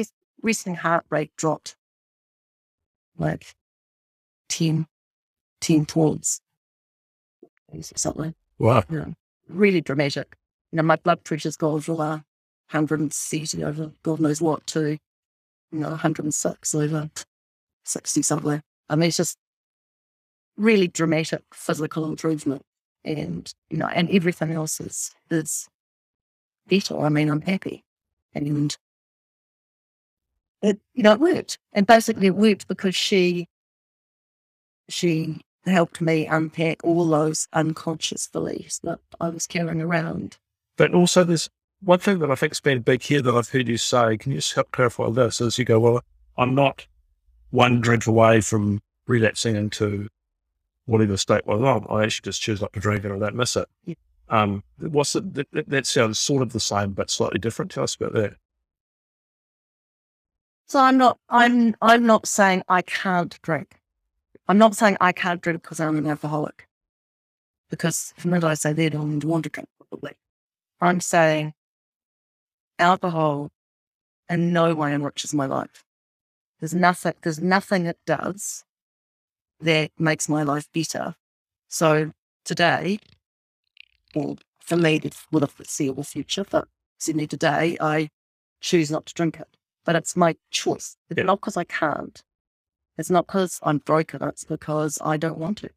[0.43, 1.77] resting heart rate dropped
[3.19, 3.55] like
[4.49, 4.87] 10,
[5.61, 6.41] 10 points
[7.73, 8.35] or something.
[8.59, 8.85] Wow.
[8.91, 9.15] You know,
[9.49, 10.37] really dramatic.
[10.73, 12.19] You know, my blood pressure's gone from uh,
[12.71, 14.99] 130 over God knows what to,
[15.73, 17.11] you know, 106 over
[17.85, 18.63] 60 somewhere.
[18.89, 19.39] I mean, it's just
[20.57, 22.63] really dramatic physical improvement.
[23.05, 25.69] And, you know, and everything else is, is
[26.69, 26.99] better.
[26.99, 27.83] I mean, I'm happy.
[28.35, 28.77] And
[30.63, 31.59] it, you know, it worked.
[31.73, 33.49] And basically it worked because she,
[34.89, 40.39] she helped me unpack all those unconscious beliefs that I was carrying around.
[40.77, 41.49] But also, there's
[41.83, 44.17] one thing that I think's been big here that I've heard you say.
[44.17, 45.41] Can you just help clarify this?
[45.41, 46.03] As you go, well,
[46.37, 46.87] I'm not
[47.51, 50.09] one drink away from relapsing into
[50.87, 51.87] whatever state was on.
[51.91, 53.69] I actually just choose not to drink it and I don't miss it.
[53.85, 53.95] Yeah.
[54.29, 57.71] Um, what's it, that, that- that sounds sort of the same, but slightly different.
[57.71, 58.35] Tell us about that.
[60.71, 63.81] So I'm not I'm I'm not saying I can't drink.
[64.47, 66.69] I'm not saying I can't drink because I'm an alcoholic.
[67.71, 70.13] Because from that I say that I don't want to drink probably.
[70.81, 71.55] I'm saying
[72.79, 73.51] alcohol
[74.29, 75.83] in no way enriches my life.
[76.61, 78.65] There's nothing there's nothing it does
[79.61, 81.17] that makes my life better.
[81.67, 82.13] So
[82.45, 83.01] today,
[84.15, 88.11] or for me, it's with a foreseeable future, but certainly today, I
[88.61, 89.49] choose not to drink it.
[89.91, 90.97] But it's my choice.
[91.09, 91.25] It's Yeah.
[91.25, 92.23] not because I can't.
[92.97, 94.23] It's not because I'm broken.
[94.23, 95.71] It's because I don't want to.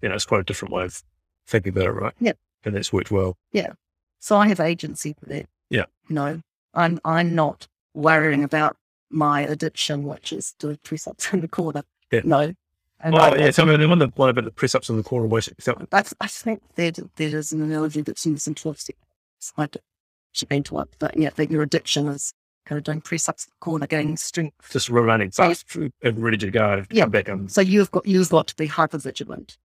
[0.00, 1.02] You know, it's quite a different way of
[1.46, 2.14] thinking about it, right?
[2.18, 2.32] Yeah.
[2.64, 3.36] And that's worked well.
[3.52, 3.74] Yeah.
[4.20, 5.50] So I have agency for that.
[5.68, 5.84] Yeah.
[6.08, 6.40] You know,
[6.72, 8.78] I'm I'm not worrying about
[9.10, 11.82] my addiction, which is doing press ups in the corner.
[12.10, 12.22] Yeah.
[12.24, 12.54] No.
[13.00, 13.50] And Oh, I- yeah.
[13.50, 15.28] Tell me the one, the one about the press ups in the corner.
[15.60, 19.52] So, That's, I think that that is an analogy that's used in 12 steps.
[19.58, 19.84] I don't-
[20.32, 22.32] should be into it, but yeah, I think your addiction is
[22.64, 24.70] kind of doing press ups corner, gaining strength.
[24.70, 26.84] just running So- fast and ready to go.
[26.90, 27.06] Yeah.
[27.06, 29.58] Back So you've got you've got to be hyper vigilant.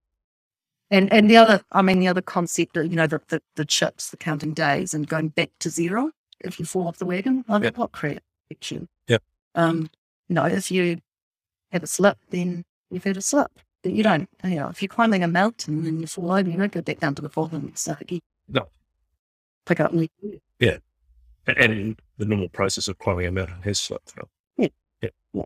[0.90, 4.10] And and the other, I mean, the other concept, you know, the, the the chips,
[4.10, 7.44] the counting days, and going back to zero if you fall off the wagon.
[7.50, 7.70] I mean, Yeah.
[7.76, 8.88] what create addiction?
[9.08, 9.18] Yeah.
[9.56, 9.90] Um,
[10.30, 11.00] know, if you
[11.72, 13.52] have a slip, then you've had a slip.
[13.84, 16.58] But you don't, you know, if you're climbing a mountain and you fall over, you
[16.58, 18.22] don't go back down to the bottom and start again.
[18.48, 18.68] No.
[19.66, 20.10] Pick up and
[20.60, 20.78] and,
[21.48, 24.14] and in the normal process of climbing a mountain has slipped.
[24.16, 24.30] you know.
[24.58, 24.68] Yeah.
[25.02, 25.10] Yeah.
[25.34, 25.44] Yeah.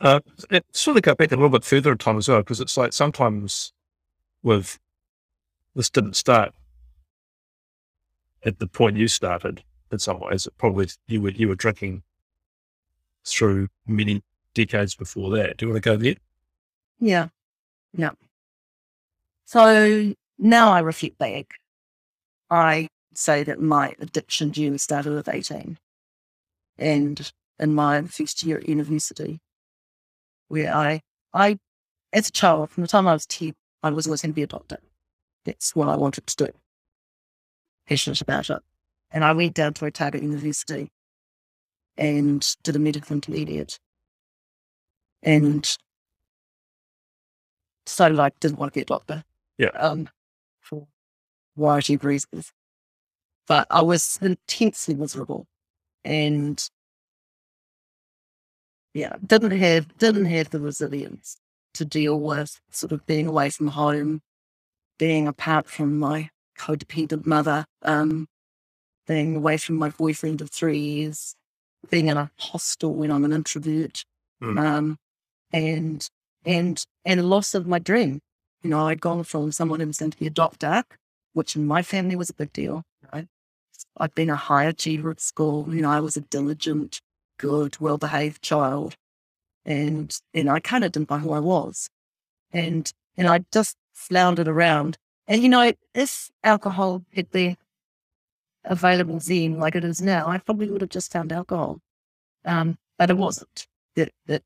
[0.00, 2.60] Uh, it sort of go back a little bit further in time as well, because
[2.60, 3.72] it's like sometimes
[4.42, 4.78] with
[5.74, 6.52] this didn't start
[8.44, 10.46] at the point you started in some ways.
[10.46, 12.02] It probably you were you were drinking
[13.24, 14.22] through many
[14.52, 15.56] decades before that.
[15.56, 16.16] Do you want to go there?
[17.00, 17.28] Yeah.
[17.96, 18.10] Yeah.
[19.46, 21.46] So now I reflect back.
[22.50, 25.78] I say that my addiction journey started at 18
[26.78, 29.40] and in my first year at university,
[30.48, 31.00] where I,
[31.32, 31.58] I,
[32.12, 34.42] as a child, from the time I was 10, I was always going to be
[34.42, 34.78] a doctor.
[35.44, 36.52] That's what I wanted to do.
[37.86, 38.62] Passionate about it.
[39.10, 40.90] And I went down to Otago University
[41.96, 43.78] and did a medical intermediate.
[45.22, 45.76] And
[47.86, 49.24] decided I didn't want to be a doctor.
[49.58, 49.68] Yeah.
[49.68, 50.08] Um,
[50.60, 50.88] for
[51.56, 52.52] a variety of reasons.
[53.46, 55.46] But I was intensely miserable
[56.04, 56.62] and
[58.94, 61.36] yeah, didn't have didn't have the resilience
[61.74, 64.20] to deal with sort of being away from home,
[64.98, 68.28] being apart from my codependent mother, um,
[69.06, 71.34] being away from my boyfriend of three years,
[71.90, 74.04] being in a hostel when I'm an introvert,
[74.42, 74.58] Mm.
[74.60, 74.96] um,
[75.52, 76.08] and
[76.44, 78.20] and and loss of my dream.
[78.62, 80.84] You know, I'd gone from someone who was going to be a doctor,
[81.34, 82.82] which in my family was a big deal.
[83.96, 85.72] I'd been a high achiever at school.
[85.74, 87.00] You know, I was a diligent,
[87.38, 88.96] good, well-behaved child,
[89.64, 91.88] and and I kind of didn't know who I was,
[92.52, 94.98] and and I just floundered around.
[95.26, 97.56] And you know, if alcohol had been
[98.64, 101.80] available then, like it is now, I probably would have just found alcohol,
[102.44, 103.66] um, but it wasn't.
[103.96, 104.42] That that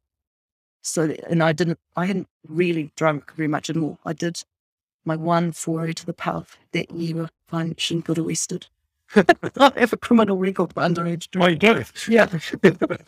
[0.82, 3.98] so, and I didn't, I hadn't really drunk very much at all.
[4.04, 4.42] I did
[5.04, 7.30] my one foray to the pub that year.
[7.52, 8.66] I shouldn't got arrested.
[9.14, 11.76] I have a criminal record for underage Oh, drinking.
[11.76, 12.12] you do.
[12.12, 12.26] Yeah.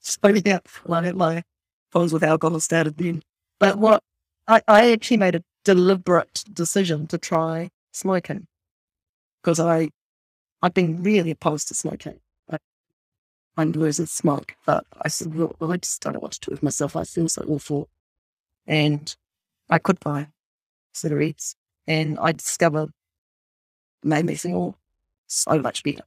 [0.00, 1.42] so yeah, my, my
[1.90, 3.22] problems with alcohol started then.
[3.60, 4.02] But what
[4.46, 8.46] I, I actually made a deliberate decision to try smoking
[9.42, 9.90] because I,
[10.62, 12.20] I've been really opposed to smoking.
[12.50, 12.58] I,
[13.56, 16.62] I'm losing smoke, but I said, well, I just don't know what to do with
[16.62, 16.96] myself.
[16.96, 17.88] I feel so awful.
[18.66, 19.14] And
[19.68, 20.28] I could buy
[20.94, 21.54] cigarettes
[21.86, 22.90] and I discovered
[24.02, 24.76] made me feel
[25.28, 26.02] so much better.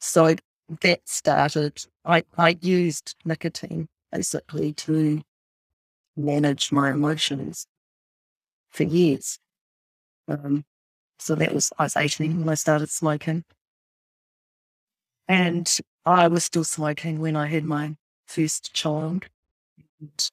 [0.00, 0.36] So
[0.82, 5.22] that started, I, I used nicotine basically to
[6.16, 7.66] manage my emotions
[8.70, 9.38] for years.
[10.28, 10.64] Um,
[11.18, 13.44] so that was, I was 18 when I started smoking.
[15.26, 19.26] And I was still smoking when I had my first child.
[20.00, 20.30] And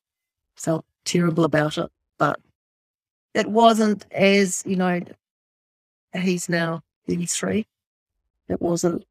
[0.58, 2.40] felt terrible about it, but
[3.34, 5.02] it wasn't as, you know,
[6.24, 7.66] he's now 33.
[8.48, 9.06] It wasn't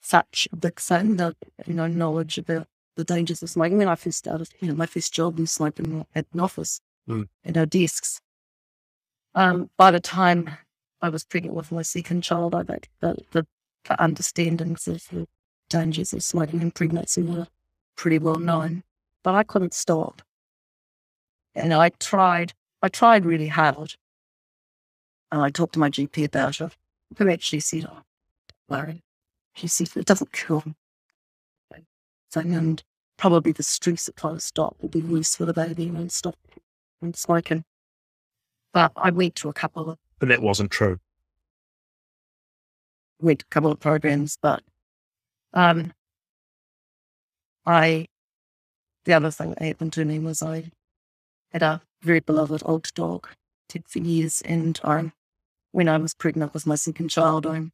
[0.00, 2.66] such a big thing that, you know, knowledge about
[2.96, 3.78] the dangers of smoking.
[3.78, 7.26] When I first started, you know, my first job was smoking at an office Mm.
[7.42, 8.20] at our desks.
[9.34, 10.50] Um, by the time
[11.00, 13.46] I was pregnant with my second child, I think the, the,
[13.84, 15.26] the understandings of the
[15.70, 17.46] dangers of smoking in pregnancy were
[17.96, 18.82] pretty well known,
[19.22, 20.20] but I couldn't stop.
[21.54, 22.52] And I tried,
[22.82, 23.94] I tried really hard.
[25.30, 26.76] And I talked to my GP about it,
[27.16, 28.02] who actually said, oh,
[28.68, 29.02] don't worry.
[29.54, 30.74] She said, it doesn't kill me.
[32.30, 32.82] So, and
[33.16, 36.36] probably the stress of trying to stop will be worse for the baby and stop
[37.00, 37.64] and smoking.
[38.72, 40.98] But I went to a couple of But that wasn't true.
[43.20, 44.62] went to a couple of programs, but
[45.54, 45.92] um,
[47.64, 48.06] I
[49.04, 50.70] the other thing that happened to me was I
[51.50, 53.26] had a very beloved old dog,
[53.70, 55.12] dead for years, and I,
[55.72, 57.70] when I was pregnant with my second child, I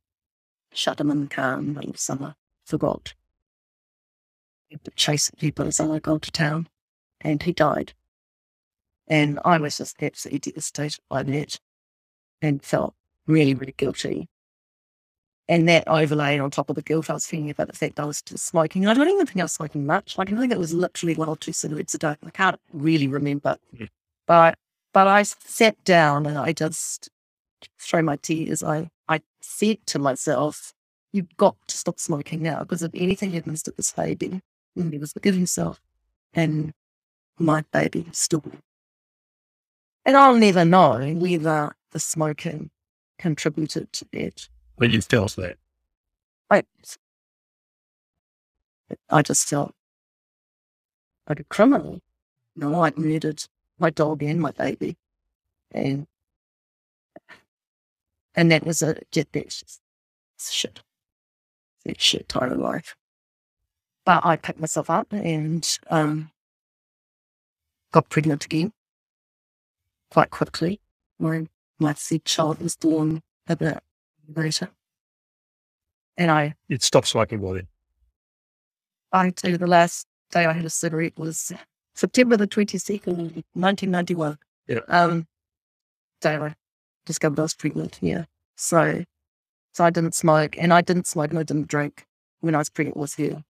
[0.73, 2.35] shut him in the car in the middle of summer,
[2.65, 3.15] forgot.
[4.97, 6.69] Chasing people as I go to town,
[7.21, 7.95] and he died.
[9.07, 11.61] And I was just absolutely devastated by that
[12.43, 12.95] and felt
[13.27, 14.29] really, really guilty.
[15.49, 18.05] And that overlaid on top of the guilt I was feeling about the fact I
[18.07, 18.87] was still smoking.
[18.87, 20.17] I don't even think I was smoking much.
[20.17, 22.17] Like, I think it was literally one or two cigarettes a day.
[22.25, 23.59] I can't really remember.
[23.75, 23.91] Mhm.
[24.27, 24.59] But
[24.93, 27.11] but I sat down and I just
[27.79, 28.63] throw my tears.
[28.63, 30.73] I, I said to myself,
[31.13, 34.41] You've got to stop smoking now because if anything happens to this baby,
[34.75, 35.81] you'll never forgive yourself.
[36.33, 36.75] And
[37.39, 38.43] my baby still.
[40.05, 42.71] And I'll never know whether the smoking
[43.19, 44.49] contributed to that.
[44.77, 45.57] But you felt that.
[46.51, 46.65] I,
[49.09, 49.73] I just felt
[51.29, 52.01] like a criminal.
[52.57, 53.45] You know, I'd murdered
[53.79, 54.97] my dog and my baby.
[55.71, 56.07] And
[58.35, 59.81] and that was a just that's just
[60.51, 60.81] shit.
[61.85, 62.97] That shit time of life.
[64.05, 66.31] But I picked myself up and um
[67.93, 68.73] got pregnant again
[70.11, 70.81] quite quickly.
[71.19, 71.47] My
[71.79, 73.81] my third child was born a bit
[74.35, 74.71] later.
[76.17, 77.69] And I You'd stopped smoking by then.
[79.13, 81.53] I tell you, the last day I had a cigarette was
[81.95, 84.39] September the 22nd, 1991.
[84.67, 84.79] Yeah.
[84.89, 85.27] Um,
[86.21, 86.55] day I
[87.05, 87.99] discovered I was pregnant.
[88.01, 88.25] Yeah.
[88.57, 89.05] So,
[89.73, 92.07] so I didn't smoke and I didn't smoke and I didn't drink
[92.41, 93.43] when I was pregnant with her.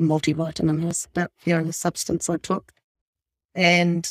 [0.00, 2.72] Multivitamin was about the only substance I took.
[3.54, 4.10] And,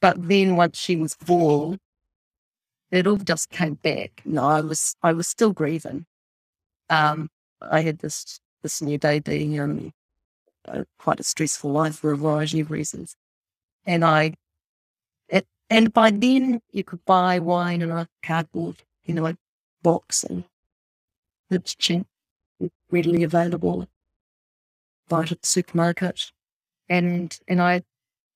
[0.00, 1.78] but then once she was born,
[2.90, 4.22] it all just came back.
[4.24, 6.06] No, I was, I was still grieving.
[6.88, 7.28] Um,
[7.60, 9.92] I had this this new baby and
[10.68, 13.16] uh, quite a stressful life for a variety of reasons.
[13.86, 14.34] And I,
[15.70, 19.34] and by then you could buy wine in a cardboard, you know,
[19.82, 20.44] box and
[21.48, 22.06] it's cheap,
[22.90, 23.88] readily available.
[25.08, 26.32] Buy it at the supermarket.
[26.88, 27.82] And, and I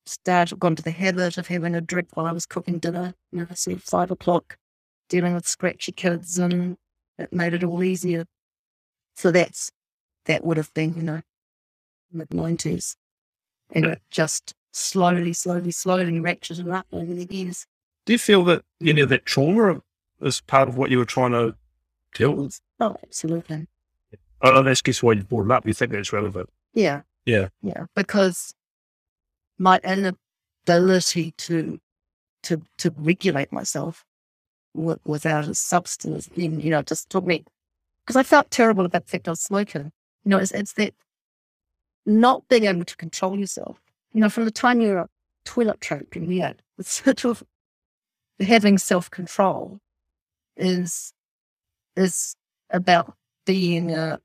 [0.05, 3.39] started, gone to the habit of having a drink while I was cooking dinner, you
[3.39, 4.57] know, sort of five o'clock,
[5.09, 6.77] dealing with scratchy kids and
[7.17, 8.25] it made it all easier.
[9.15, 9.71] So that's
[10.25, 11.21] that would have been, you know,
[12.11, 12.95] mid nineties.
[13.71, 17.65] And it just slowly, slowly, slowly ratcheted and up over the years.
[18.05, 19.81] Do you feel that any of that trauma
[20.21, 21.55] is part of what you were trying to
[22.13, 22.59] deal with?
[22.79, 23.67] Oh, absolutely.
[24.41, 25.65] Oh, oh that's guess why you brought it up.
[25.65, 26.49] You think that's relevant.
[26.73, 27.01] Yeah.
[27.25, 27.47] Yeah.
[27.61, 27.85] Yeah.
[27.95, 28.53] Because
[29.57, 31.79] my inability to
[32.43, 34.05] to to regulate myself
[34.75, 37.45] w- without a substance, even, you know, just took me
[38.05, 39.91] because I felt terrible about the fact I was smoking.
[40.25, 40.93] You know, it's, it's that
[42.05, 43.79] not being able to control yourself.
[44.15, 45.09] You know, from the time you're a
[45.43, 47.43] toilet trope in end, it's sort of
[48.39, 49.81] having self control
[50.55, 51.11] is
[51.97, 52.33] is
[52.69, 53.13] about
[53.45, 54.21] being a,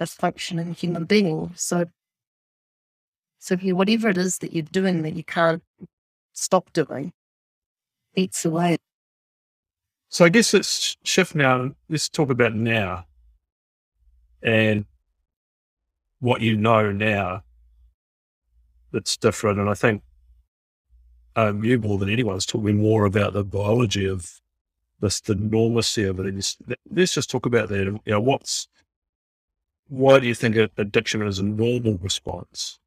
[0.00, 1.52] a functioning human being.
[1.56, 1.84] So,
[3.38, 5.62] so you whatever it is that you're doing that you can't
[6.32, 7.12] stop doing,
[8.16, 8.78] eats away.
[10.08, 11.72] So I guess let's shift now.
[11.90, 13.04] Let's talk about now
[14.42, 14.86] and
[16.20, 17.42] what you know now
[18.92, 19.58] that's different.
[19.58, 20.02] And I think
[21.36, 24.40] um, you more than anyone's talking more about the biology of
[25.00, 26.26] this, the normacy of it.
[26.26, 27.84] And let's just talk about that.
[27.84, 28.68] You know, what's
[29.88, 32.78] why do you think addiction is a normal response?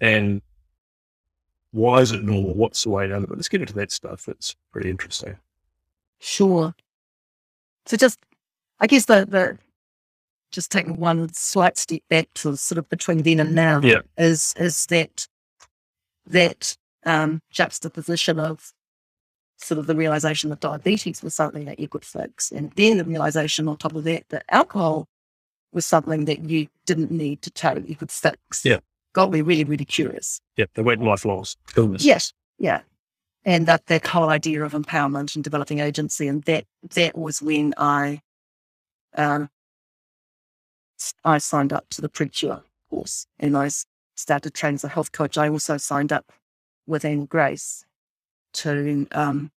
[0.00, 0.40] And
[1.72, 2.54] why is it normal?
[2.54, 3.36] What's the way out of it?
[3.36, 4.26] Let's get into that stuff.
[4.26, 5.36] It's pretty interesting.
[6.18, 6.74] Sure.
[7.84, 8.20] So just,
[8.80, 9.58] I guess the, the,
[10.52, 14.00] just taking one slight step back to sort of between then and now Yeah.
[14.16, 15.26] is, is that,
[16.26, 18.72] that, um, juxtaposition of
[19.56, 22.50] sort of the realization that diabetes was something that you could fix.
[22.52, 25.06] And then the realization on top of that, that alcohol
[25.72, 28.64] was something that you didn't need to take, you could fix.
[28.64, 28.78] Yeah.
[29.14, 30.40] Got me really, really curious.
[30.56, 30.66] Yeah.
[30.74, 31.44] They went lifelong
[31.76, 32.04] illness.
[32.04, 32.82] Yes, yeah.
[33.44, 37.72] And that that whole idea of empowerment and developing agency, and that that was when
[37.78, 38.20] I,
[39.16, 39.48] um,
[41.24, 43.70] I signed up to the PreKure course, and I
[44.16, 45.38] started training as a health coach.
[45.38, 46.32] I also signed up
[46.86, 47.84] with Annie Grace
[48.54, 49.50] to, um,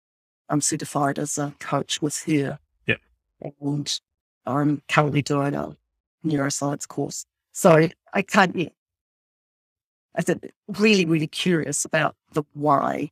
[0.49, 2.59] I'm certified as a coach with her.
[2.85, 2.97] Yeah.
[3.41, 3.99] And
[4.45, 5.75] I'm currently doing a
[6.25, 7.25] neuroscience course.
[7.53, 8.73] So I can't yet.
[10.15, 13.11] I said, really, really curious about the why,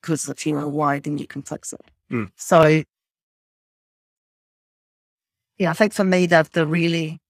[0.00, 1.80] because if you know why, then you can fix it.
[2.10, 2.30] Mm.
[2.36, 2.82] So,
[5.56, 7.20] yeah, I think for me, that the really,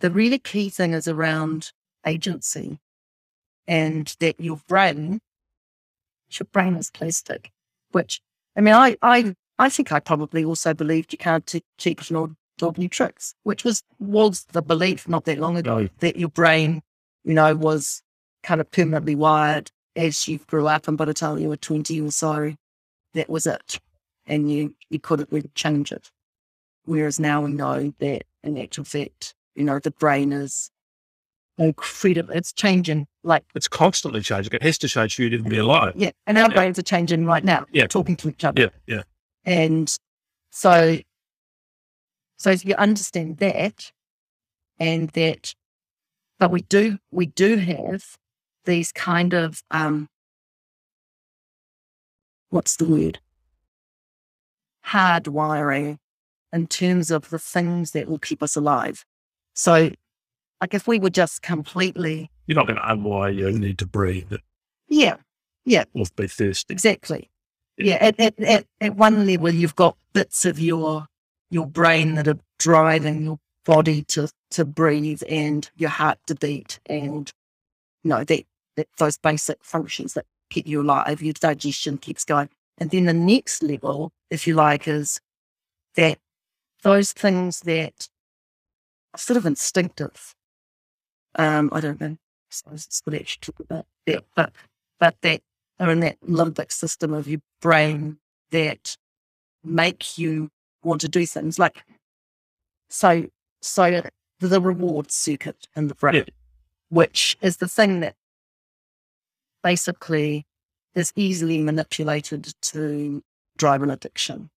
[0.00, 1.72] the really key thing is around
[2.06, 2.78] agency
[3.66, 5.20] and that your brain,
[6.30, 7.50] your brain is plastic,
[7.92, 8.20] which
[8.56, 12.16] I mean, I, I, I think I probably also believed you can't t- teach an
[12.16, 15.88] old dog new tricks, which was, was the belief not that long ago oh, No.
[16.00, 16.82] that your brain,
[17.24, 18.02] you know, was
[18.42, 20.88] kind of permanently wired as you grew up.
[20.88, 22.54] And by the time you were 20 or so,
[23.14, 23.78] that was it.
[24.26, 26.10] And you, you couldn't really change it.
[26.84, 30.70] Whereas now we know that in actual fact, you know, the brain is
[31.58, 32.32] incredible.
[32.34, 34.52] It's changing like, It's constantly changing.
[34.54, 35.92] It has to change for you to even be alive.
[35.96, 36.10] yeah.
[36.26, 36.54] And our Yeah.
[36.54, 37.66] brains are changing right now.
[37.72, 37.86] Yeah.
[37.86, 38.60] Talking to each other.
[38.62, 39.02] Yeah, yeah.
[39.44, 39.94] And
[40.50, 40.98] so,
[42.38, 43.92] so if you understand that
[44.78, 45.54] and that,
[46.38, 48.16] but we do, we do have
[48.64, 50.08] these kind of, um,
[52.48, 53.20] what's the word?
[54.84, 55.98] Hard wiring
[56.52, 59.04] in terms of the things that will keep us alive.
[59.54, 59.90] So,
[60.60, 64.32] like if we were just completely, You're not going to unwire your need to breathe
[64.88, 65.16] yeah,
[65.64, 65.84] Yeah.
[65.94, 66.72] or be thirsty.
[66.72, 67.30] Exactly.
[67.78, 67.96] Yeah.
[68.00, 71.06] At, at, at, at one level, you've got bits of your
[71.50, 76.80] your brain that are driving your body to to breathe and your heart to beat,
[76.86, 77.32] and
[78.02, 78.44] you know that,
[78.76, 81.22] that those basic functions that keep you alive.
[81.22, 85.20] Your digestion keeps going, and then the next level, if you like, is
[85.96, 86.18] that
[86.82, 88.08] those things that
[89.16, 90.34] sort of instinctive.
[91.36, 92.16] Um, I don't know.
[92.16, 92.16] I
[92.50, 94.52] suppose it's what should talk about that, but
[94.98, 95.40] but that
[95.78, 98.18] are in that limbic system of your brain
[98.50, 98.96] that
[99.64, 100.50] make you
[100.82, 101.84] want to do things like
[102.88, 103.26] so
[103.60, 104.02] so
[104.40, 106.24] the reward circuit in the brain Yeah.
[106.88, 108.16] which is the thing that
[109.62, 110.46] basically
[110.94, 113.22] is easily manipulated to
[113.56, 114.50] drive an addiction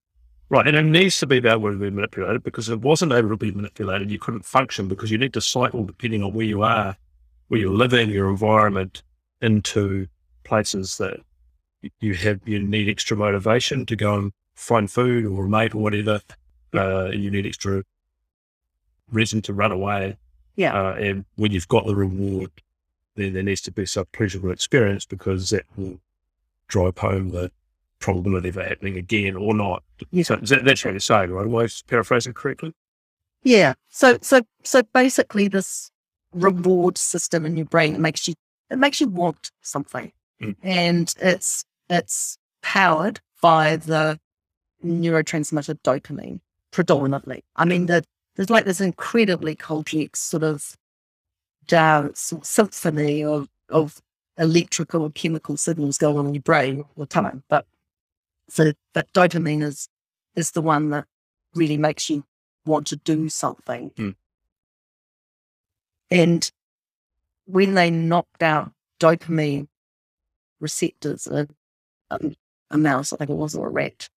[0.49, 0.67] Right.
[0.67, 3.37] And it needs to be able to be manipulated because if it wasn't able to
[3.37, 6.95] be manipulated, you couldn't function because you need to cycle depending on where you are,
[7.47, 9.03] where you're living, your environment,
[9.41, 10.07] into
[10.43, 11.19] places that
[11.99, 15.79] you have, you need extra motivation to go and find food or a mate or
[15.79, 16.21] whatever.
[16.73, 17.83] Uh, you need extra
[19.11, 20.17] reason to run away.
[20.55, 20.73] Yeah.
[20.73, 22.51] Uh, and when you've got the reward,
[23.15, 25.99] then there needs to be some pleasurable experience because that will
[26.67, 27.51] drive home the
[28.03, 29.81] probability of it happening again or not.
[30.23, 31.45] So that, that's what you're saying, right?
[31.45, 32.73] Am I paraphrasing correctly?
[33.43, 33.73] Yeah.
[33.89, 35.89] So so so basically this
[36.33, 38.33] reward system in your brain it makes you
[38.69, 40.11] it makes you want something.
[40.41, 40.55] Mm.
[40.61, 44.19] And it's it's powered by the
[44.83, 46.41] neurotransmitter dopamine
[46.71, 47.43] predominantly.
[47.55, 48.03] I mean the
[48.35, 50.75] there's like this incredibly complex sort of
[51.67, 54.01] dance or symphony of of
[54.37, 57.43] electrical and chemical signals going on in your brain all the time.
[57.47, 57.65] But
[58.53, 59.89] so that dopamine is
[60.35, 61.05] is the one that
[61.55, 62.23] really makes you
[62.65, 63.91] want to do something.
[63.97, 64.15] Mm.
[66.11, 66.51] And
[67.45, 69.67] when they knocked out dopamine
[70.59, 71.49] receptors in
[72.11, 72.35] um,
[72.69, 74.07] a mouse, I think it was, or a rat,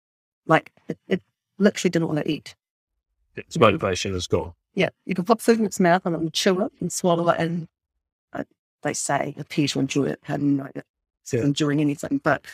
[0.46, 1.22] like it, it
[1.58, 2.54] literally didn't want to eat.
[3.36, 4.52] Its motivation is gone.
[4.74, 7.28] Yeah, you can put food in its mouth and it will chew it and swallow
[7.30, 7.68] it, and
[8.34, 8.44] uh,
[8.82, 10.20] they say appear to enjoy it.
[10.28, 10.84] I don't know that
[11.22, 11.40] it's Yeah.
[11.42, 12.44] enjoying anything, but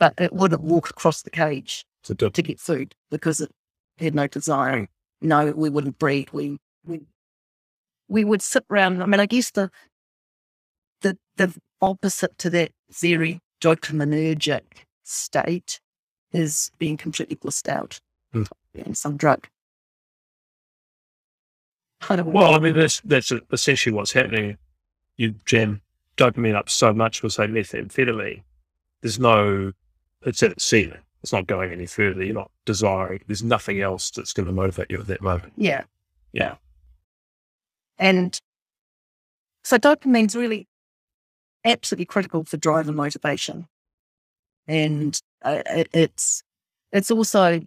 [0.00, 3.52] but it wouldn't walk across the cage So to get food because it
[3.98, 4.88] had no desire.
[5.20, 6.32] No, we wouldn't breed.
[6.32, 7.02] We we
[8.08, 9.00] we would sit around.
[9.02, 9.70] I mean, I guess the
[11.02, 14.62] the the opposite to that very dopaminergic
[15.04, 15.78] state
[16.32, 18.00] is being completely blissed out
[18.32, 18.44] Hmm.
[18.74, 19.48] in some drug.
[22.08, 24.56] I Well, I mean, that's that's essentially what's happening.
[25.16, 25.82] You jam
[26.16, 28.42] dopamine up so much with, say, methamphetamine,
[29.02, 29.72] there's no,
[30.22, 30.98] it's at its ceiling.
[31.22, 32.24] It's not going any further.
[32.24, 33.20] You're not desiring.
[33.26, 35.52] There's nothing else that's going to motivate you at that moment.
[35.56, 35.84] Yeah.
[36.32, 36.54] Yeah.
[37.98, 38.38] And
[39.64, 40.66] so dopamine's really
[41.64, 43.66] absolutely critical for drive and motivation.
[44.66, 46.42] And uh, it, it's
[46.92, 47.60] it's also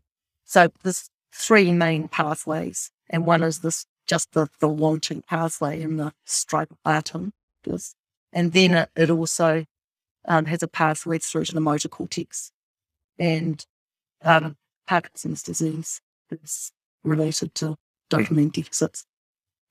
[0.45, 5.97] so there's three main pathways, and one is this just the the wanting pathway in
[5.97, 7.31] the striatum,
[7.65, 7.95] Yes.
[8.31, 9.65] and then it, it also
[10.27, 12.51] um, has a pathway through to the motor cortex,
[13.19, 13.65] and
[14.21, 14.55] um,
[14.87, 16.01] Parkinson's disease
[16.31, 16.71] is
[17.03, 17.75] related to
[18.09, 19.05] dopamine deficits.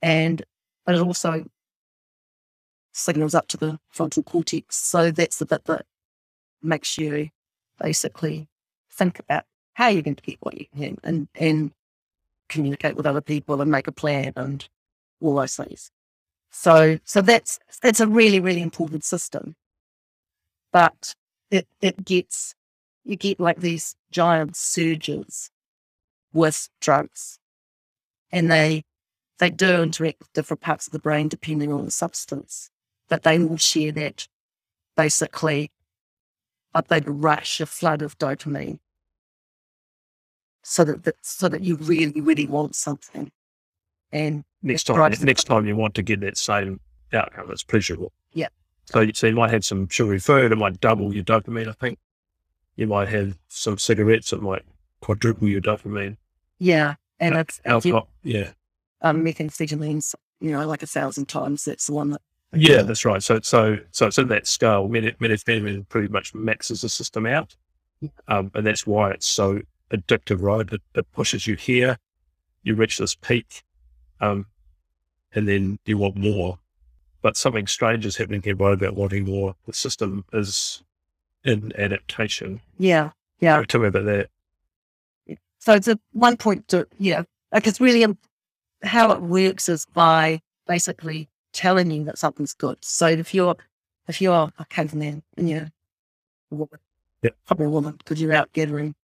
[0.01, 0.43] And
[0.85, 1.47] but it also
[2.93, 4.77] signals up to the frontal cortex.
[4.77, 5.87] So that's the bit that
[6.63, 7.31] makes you
[7.81, 8.49] basically
[8.91, 9.45] think about
[9.75, 11.73] how you're going to get what you can and, and
[12.49, 14.69] communicate with other people and make a plan and
[15.21, 15.91] all those things.
[16.51, 19.57] So so that's that's a really, really important system.
[20.73, 21.15] But
[21.51, 22.55] it it gets
[23.05, 25.51] you get like these giant surges
[26.33, 27.39] with drugs
[28.31, 28.85] and they
[29.39, 32.71] they do interact with different parts of the brain depending on the substance,
[33.09, 34.29] but they all share that
[34.97, 35.71] basically
[36.75, 38.79] a big rush, a flood of dopamine.
[40.63, 43.31] So that, that so that you really, really want something.
[44.13, 46.79] And Next time, next time you want to get that same
[47.13, 48.13] outcome, it's pleasurable.
[48.93, 51.73] So, you- so you might have some sugary food, it might double your dopamine, I
[51.73, 51.99] think.
[52.77, 54.65] You might have some cigarettes, it might
[55.01, 56.17] quadruple your dopamine.
[56.59, 58.51] yeah, and that's it's if you- Alcohol, yeah.
[59.03, 61.65] um, methamphetamines, you know, like a thousand times.
[61.65, 62.21] That's the one that
[62.55, 63.23] Yeah, that's right.
[63.23, 64.89] So, so, so it's in that scale.
[64.89, 67.57] Meth- Methamphetamine pretty much maxes the system out,
[68.29, 70.41] um, and that's why it's so addictive.
[70.43, 70.71] Right?
[70.73, 71.99] It, it pushes you here,
[72.63, 73.63] you reach this peak,
[74.21, 74.47] um,
[75.35, 76.59] and then you want more.
[77.23, 78.73] But something strange is happening here, right?
[78.75, 79.55] About wanting more.
[79.67, 80.83] The system is
[81.45, 82.61] in adaptation.
[82.79, 83.11] yeah,
[83.41, 83.63] yeah.
[83.65, 84.29] Tell me about that.
[85.59, 87.23] So it's a one point two, yeah.
[87.53, 88.19] Because really, um,
[88.83, 92.79] how it works is by basically telling you that something's good.
[92.81, 93.57] So if you're
[94.09, 95.69] if you're a caveman and you're
[96.51, 96.79] a woman,
[97.23, 97.37] Yep.
[97.47, 98.95] probably a woman because you're out gathering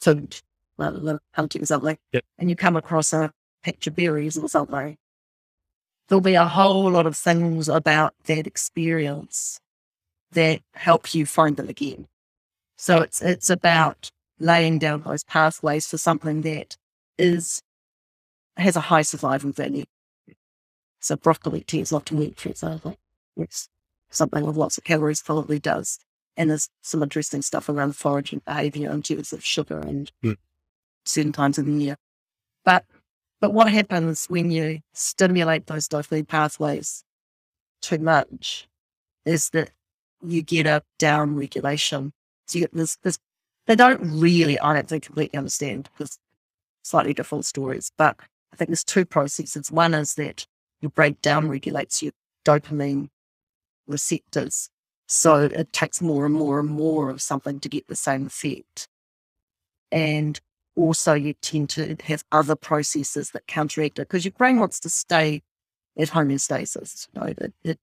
[0.00, 0.38] food,
[0.78, 2.24] hunting something, Yep.
[2.38, 3.32] and you come across a
[3.62, 4.98] patch of berries or something,
[6.08, 9.60] there'll be a whole lot of things about that experience
[10.32, 12.06] that help you find them again.
[12.76, 16.76] So it's it's about laying down those pathways for something that
[17.18, 17.62] is
[18.56, 19.84] has a high survival value.
[21.00, 22.96] So broccoli tends not to work, for example.
[23.36, 23.68] Yes.
[24.10, 25.98] Something with lots of calories probably does.
[26.36, 30.36] And there's some interesting stuff around foraging behavior in terms of sugar and Mm.
[31.04, 31.96] certain times of the year.
[32.64, 32.84] But
[33.40, 37.04] but what happens when you stimulate those dopamine pathways
[37.82, 38.68] too much
[39.24, 39.70] is that
[40.22, 42.12] you get a down regulation.
[42.46, 43.18] So you get this this
[43.66, 46.18] they don't really, I don't think, completely understand because
[46.82, 47.90] slightly different stories.
[47.98, 48.16] But
[48.52, 49.72] I think there's two processes.
[49.72, 50.46] One is that
[50.80, 52.12] your brain down regulates your
[52.44, 53.08] dopamine
[53.86, 54.70] receptors.
[55.08, 58.88] So it takes more and more and more of something to get the same effect.
[59.90, 60.40] And
[60.76, 64.90] also you tend to have other processes that counteract it because your brain wants to
[64.90, 65.42] stay
[65.98, 67.08] at homeostasis.
[67.14, 67.80] You know, it, it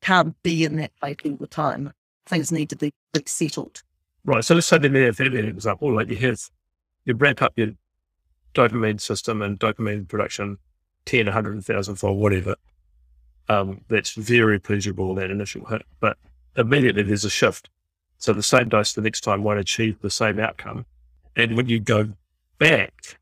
[0.00, 1.92] can't be in that place all the time.
[2.26, 3.82] Things need to be, be settled.
[4.24, 4.44] Right.
[4.44, 6.40] So let's say the methamphetamine example, like you have,
[7.04, 7.70] you ramp up your
[8.54, 10.58] dopamine system and dopamine production
[11.06, 12.56] 10, 100,000 fold, whatever.
[13.48, 15.82] Um, that's very pleasurable, that initial hit.
[16.00, 16.18] But
[16.56, 17.70] immediately there's a shift.
[18.18, 20.84] So the same dose the next time won't achieve the same outcome.
[21.36, 22.08] And when you go
[22.58, 23.18] back,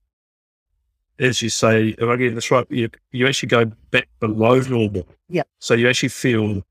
[1.19, 2.67] as you say, am I getting this right?
[2.71, 5.07] You, you actually go back below normal.
[5.29, 5.43] Yeah.
[5.59, 6.63] So you actually feel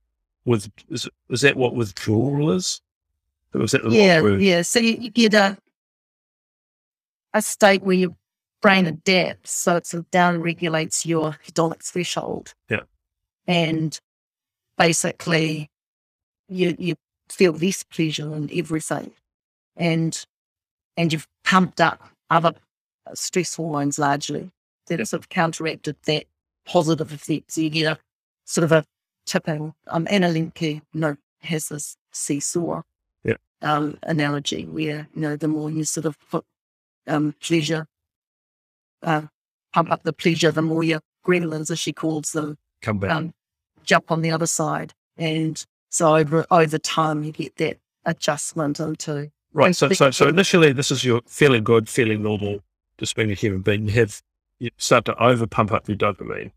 [0.46, 2.82] with, is, is that what withdrawal is?
[3.54, 4.62] Or Was that the yeah, yeah.
[4.62, 5.58] So you, you get a
[7.34, 8.16] a state where your
[8.62, 12.54] brain adapts, so it sort of down regulates your hedonic threshold.
[12.70, 12.82] Yeah.
[13.48, 14.00] and
[14.78, 15.70] basically
[16.50, 16.96] you you
[17.30, 19.12] feel less pleasure in everything,
[19.76, 20.26] and
[20.98, 22.54] and you've pumped up other
[23.14, 24.52] stress hormones largely
[24.88, 26.26] that have sort of counteracted that
[26.66, 27.52] positive effect.
[27.52, 28.00] So you get a
[28.46, 28.84] sort of a
[29.26, 29.74] tipping.
[29.88, 32.82] Um, Anna Lembke, you know, has this seesaw
[33.62, 36.44] um, analogy where, you know, the more you sort of put
[37.08, 37.86] um, pleasure,
[39.04, 39.22] uh,
[39.74, 43.12] pump up the pleasure, the more your gremlins, as she calls them, Come back.
[43.12, 43.34] um,
[43.84, 44.94] jump on the other side.
[45.18, 49.76] And so over, over time, you get that adjustment into, Right.
[49.76, 52.60] So, so, so initially, this is your feeling good, feeling normal,
[53.00, 53.88] just being a human being.
[53.88, 54.22] You have,
[54.60, 56.52] you start to over pump up your dopamine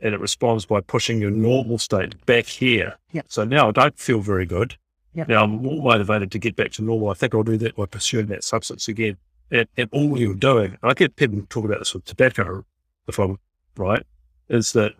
[0.00, 2.96] and it responds by pushing your normal state back here.
[3.10, 3.26] Yep.
[3.28, 4.76] So now I don't feel very good.
[5.14, 5.26] Yep.
[5.26, 7.08] Now I'm more motivated to get back to normal.
[7.08, 9.16] I think I'll do that by pursuing that substance again.
[9.50, 12.64] And, and all you're doing, and I get people talk about this with tobacco,
[13.08, 13.40] if I'm
[13.76, 14.06] right,
[14.48, 14.92] is that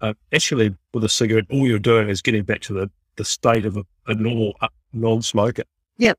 [0.00, 3.66] uh, actually with a cigarette, all you're doing is getting back to the, the state
[3.66, 5.64] of a, a normal uh, non-smoker.
[5.98, 6.14] yeah,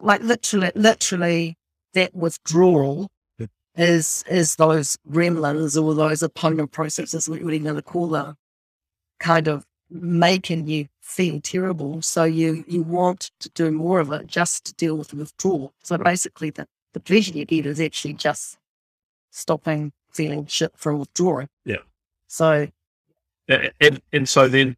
[0.00, 1.56] like literally, literally
[1.94, 3.08] that withdrawal
[3.38, 3.50] Yep.
[3.76, 8.34] is, is those gremlins or those opponent processes, what we're going to call them,
[9.20, 12.02] kind of making you feel terrible.
[12.02, 15.72] So you, you want to do more of it just to deal with the withdrawal.
[15.82, 18.58] So basically the, the pleasure you get is actually just
[19.30, 21.48] stopping feeling shit from withdrawing.
[21.64, 21.76] Yeah.
[22.26, 22.68] So
[23.48, 24.76] And, and, and so then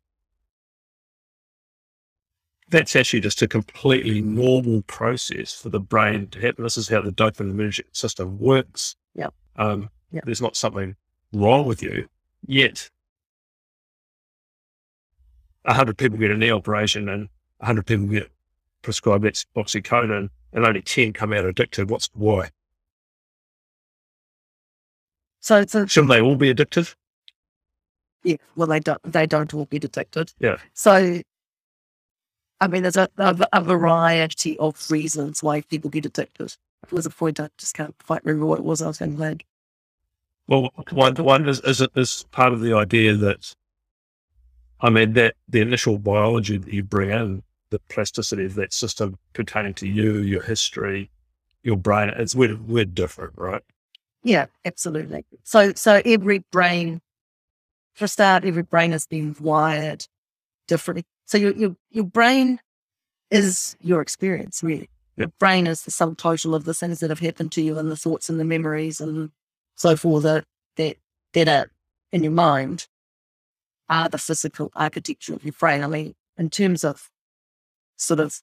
[2.70, 6.64] that's actually just a completely normal process for the brain to happen.
[6.64, 8.96] This is how the dopaminergic system works.
[9.14, 9.34] Yep.
[9.56, 10.24] Um, Yep.
[10.24, 10.96] There's not something
[11.32, 12.08] wrong with you,
[12.44, 12.90] yet
[15.62, 18.28] 100 people get a knee operation and 100 people get
[18.82, 19.24] prescribed
[19.56, 21.90] oxycodone and only 10 come out addicted.
[21.90, 22.48] What's why?
[25.38, 26.96] So, so Shouldn't they all be addictive?
[28.24, 30.32] yeah, well, they don't, they don't all get addicted.
[30.40, 30.56] Yeah.
[30.74, 31.20] So,
[32.60, 36.56] I mean, there's a, a, a variety of reasons why people get addicted.
[36.88, 39.14] There was a point I just can't quite remember what it was I was going
[39.14, 39.46] to make.
[40.46, 43.54] Well, one, one is, is, is part of the idea that,
[44.80, 49.16] I mean, that the initial biology that you bring in, the plasticity of that system
[49.32, 51.08] pertaining to you, your history,
[51.62, 53.62] your brain, it's we're, we're different, right?
[54.24, 55.24] Yeah, absolutely.
[55.44, 57.00] So, so every brain,
[57.94, 60.06] for a start, every brain has been wired
[60.66, 61.04] differently.
[61.30, 62.58] So your your your brain
[63.30, 64.90] is your experience, really.
[65.16, 67.88] Your brain is the sum total of the things that have happened to you and
[67.88, 69.30] the thoughts and the memories and
[69.76, 70.96] so forth that that
[71.34, 71.70] that are
[72.10, 72.88] in your mind
[73.88, 75.84] are the physical architecture of your brain.
[75.84, 77.08] I mean, in terms of
[77.96, 78.40] sort of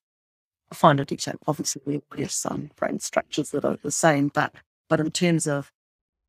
[0.71, 4.53] fine detail, obviously we have some brain structures that are the same, but
[4.87, 5.73] but in terms of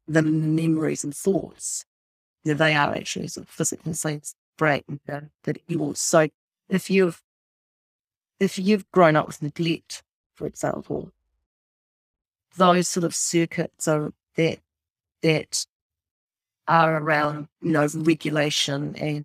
[0.09, 1.85] the memories and thoughts,
[2.43, 6.01] yeah, they are actually sort of physical things brain that, that yours.
[6.01, 6.29] So
[6.69, 7.23] if you've
[8.41, 10.03] if you've grown up with neglect,
[10.35, 11.11] for example,
[12.57, 14.61] those sort of circuits are that
[15.23, 15.67] that
[16.69, 19.25] are around, you know, regulation and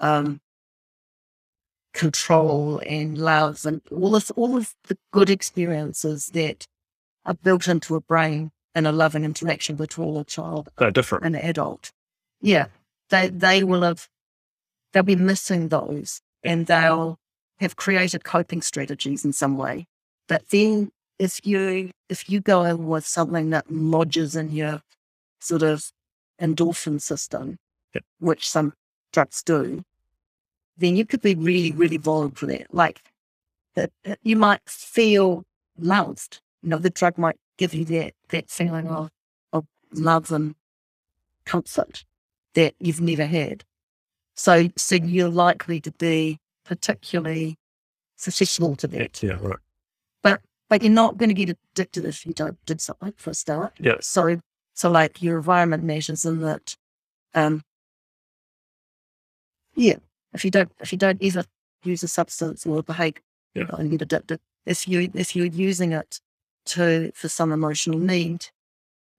[0.00, 0.40] um,
[1.92, 6.66] control and love and all this, all of the good experiences that
[7.26, 11.24] are built into a brain and a loving interaction between a child They're different.
[11.24, 11.92] and an adult.
[12.40, 12.66] Yeah,
[13.10, 14.08] they they will have
[14.92, 17.18] they'll be missing those, and they'll
[17.60, 19.86] have created coping strategies in some way.
[20.28, 24.82] But then, if you if you go in with something that lodges in your
[25.40, 25.90] sort of
[26.40, 27.58] endorphin system,
[27.94, 28.04] Yep.
[28.20, 28.72] which some
[29.12, 29.84] drugs do,
[30.78, 32.72] then you could be really really vulnerable for that.
[32.74, 33.02] Like
[33.74, 35.44] that, that you might feel
[35.78, 36.40] loved.
[36.62, 39.10] You know, the drug might give you that that feeling of
[39.52, 40.54] of love and
[41.44, 42.04] comfort
[42.54, 43.64] that you've never had.
[44.34, 47.56] So, so you're likely to be particularly
[48.16, 49.22] susceptible to that.
[49.22, 49.58] Yeah, right.
[50.22, 53.34] But but you're not going to get addicted if you don't do something for a
[53.34, 53.74] start.
[53.78, 53.96] Yeah.
[54.00, 54.40] So
[54.74, 56.76] so like your environment matters in that.
[57.34, 57.62] Um.
[59.74, 59.96] Yeah.
[60.32, 61.44] If you don't if you don't ever
[61.84, 63.14] use a substance or behave
[63.54, 63.66] Yeah.
[63.76, 66.20] and get addicted, if you if you're using it
[66.66, 68.46] to for some emotional need,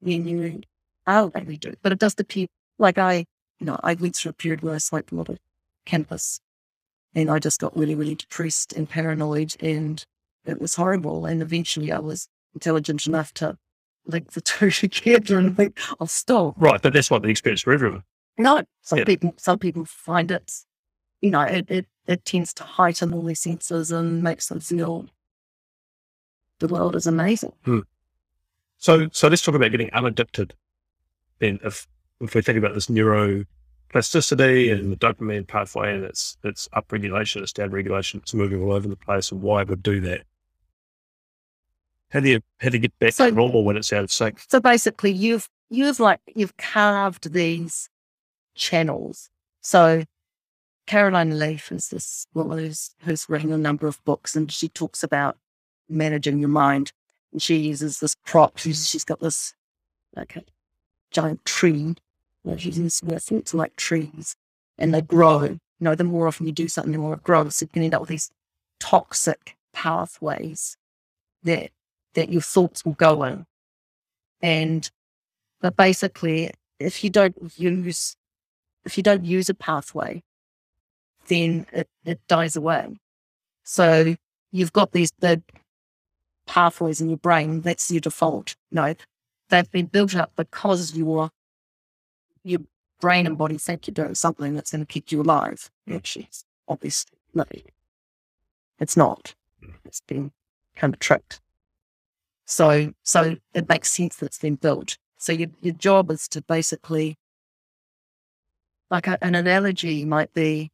[0.02, 0.62] then you
[1.06, 1.76] are likely to.
[1.82, 2.48] But it does depend.
[2.80, 3.26] Like I,
[3.64, 5.40] you know, I went through a period where I smoked a lot of
[5.86, 6.42] cannabis,
[7.16, 10.04] and I just got really really depressed and paranoid, and
[10.44, 11.26] it was horrible.
[11.26, 13.58] And eventually, I was intelligent enough to
[14.06, 16.56] link the two together and think, I'll stop.
[16.58, 18.04] Right, but that's not the experience for everyone.
[18.38, 19.06] No, some Yeah.
[19.06, 20.52] people some people find it,
[21.22, 25.06] you know, it, it it tends to heighten all their senses and makes them feel
[26.60, 27.54] the world is amazing.
[27.64, 27.80] Hmm.
[28.78, 30.54] So, so let's talk about getting unaddicted.
[31.40, 31.88] Then, if
[32.24, 34.90] if we think about this neuroplasticity and hmm.
[34.92, 39.32] the dopamine pathway and its its upregulation, its downregulation, it's moving all over the place,
[39.32, 40.24] and why it would do that?
[42.10, 44.12] How do you how do you get back So- to normal when it's out of
[44.12, 44.40] sync?
[44.48, 47.90] So basically, you've you've like you've carved these
[48.56, 49.30] channels.
[49.62, 50.04] So
[50.86, 55.04] Caroline Leaf is this woman who's who's written a number of books, and she talks
[55.04, 55.38] about
[55.90, 56.92] managing your mind.
[57.32, 58.60] And she uses this prop.
[58.60, 59.56] She's, she's got this
[60.16, 60.44] like a
[61.10, 61.96] giant tree.
[62.44, 64.36] You know, uses where thoughts like trees,
[64.78, 65.44] and they grow.
[65.44, 67.56] You know, the more often you do something, the more it grows.
[67.56, 68.32] So you can end up with these
[68.80, 70.78] toxic pathways
[71.44, 71.72] that
[72.14, 73.46] that your thoughts will go in.
[74.42, 74.90] And
[75.62, 78.16] but basically, if you don't use
[78.86, 80.22] if you don't use a pathway,
[81.28, 82.98] then it, it dies away.
[83.64, 84.16] So
[84.52, 85.42] you've got these big
[86.46, 88.56] pathways in your brain, that's your default.
[88.72, 88.96] No,
[89.50, 91.30] they've been built up because your
[92.44, 92.62] your
[93.02, 95.70] brain and body think you're doing something that's going to keep you alive.
[95.86, 96.30] Which mm.
[96.30, 97.46] is obviously no.
[98.80, 99.36] It's not.
[99.64, 99.74] Mm.
[99.86, 100.32] It's been
[100.76, 101.42] kind of tricked.
[102.46, 104.98] So so it makes sense that it's been built.
[105.18, 107.18] So your your job is to basically
[108.92, 110.72] like a, an analogy might be,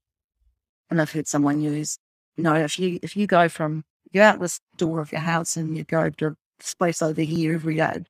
[0.89, 1.97] and I've heard someone use,
[2.36, 5.55] you know, if you if you go from you out this door of your house
[5.55, 8.03] and you go to this place over here every day,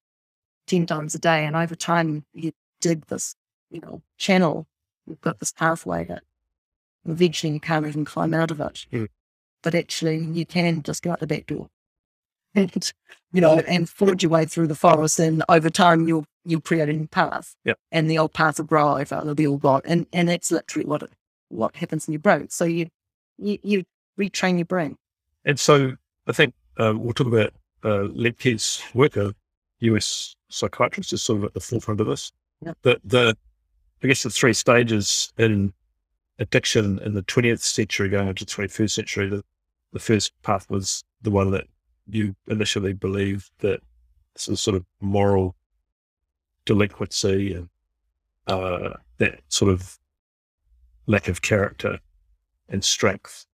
[0.65, 2.51] ten times a day, and over time you
[2.81, 3.35] dig this,
[3.69, 4.67] you know, channel,
[5.07, 6.23] you've got this pathway that
[7.07, 8.85] eventually you can't even climb out of it.
[8.91, 9.07] Mm.
[9.61, 11.69] But actually you can just go out the back door.
[12.55, 12.91] And
[13.31, 16.89] you know, and forge your way through the forest and over time you'll you'll create
[16.89, 17.55] a new path.
[17.63, 17.77] Yep.
[17.91, 19.81] And the old path will grow over, it'll be all gone.
[19.85, 21.11] And and that's literally what it,
[21.49, 22.49] what happens in your brain.
[22.49, 22.89] So you
[23.37, 23.83] you, you
[24.19, 24.97] retrain your brain.
[25.45, 25.93] And so,
[26.27, 27.53] I think um, we'll talk about
[27.83, 29.15] uh, Lembke's work.
[29.15, 29.33] A
[29.79, 32.31] US psychiatrist is sort of at the forefront of this.
[32.61, 32.73] Yeah.
[32.81, 33.37] The the
[34.03, 35.73] I guess the three stages in
[36.39, 39.29] addiction in the twentieth century going into the twenty first century.
[39.29, 39.43] The
[39.91, 41.65] the first path was the one that
[42.07, 43.81] you initially believed that
[44.33, 45.55] this is sort of moral
[46.65, 47.69] delinquency and
[48.47, 49.97] uh, that sort of
[51.07, 51.99] lack of character
[52.69, 53.45] and strength.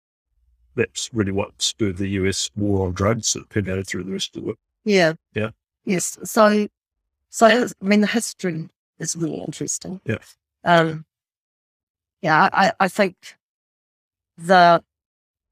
[0.75, 4.41] That's really what spurred the US war on drugs that permeated through the rest of
[4.41, 4.57] the world.
[4.83, 5.13] Yeah.
[5.33, 5.51] Yeah.
[5.85, 6.17] Yes.
[6.23, 6.67] So,
[7.29, 8.69] so I mean, the history
[8.99, 10.01] is really interesting.
[10.05, 10.17] Yeah.
[10.63, 11.05] Um,
[12.21, 13.35] yeah, I, I think
[14.37, 14.83] the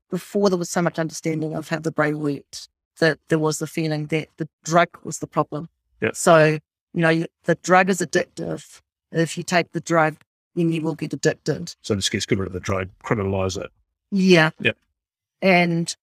[0.10, 2.70] before there was so much understanding of how the brain worked,
[3.00, 5.70] that there was the feeling that the drug was the problem.
[6.02, 6.12] Yeah.
[6.14, 6.60] So,
[6.94, 8.82] you know, you- the drug is addictive.
[9.12, 10.18] If you take the drug,
[10.56, 11.76] then you will get addicted.
[11.82, 13.72] So just gets good rid of the drug, criminalize it.
[14.12, 14.52] Yeah.
[14.60, 14.74] Yeah.
[15.41, 15.96] And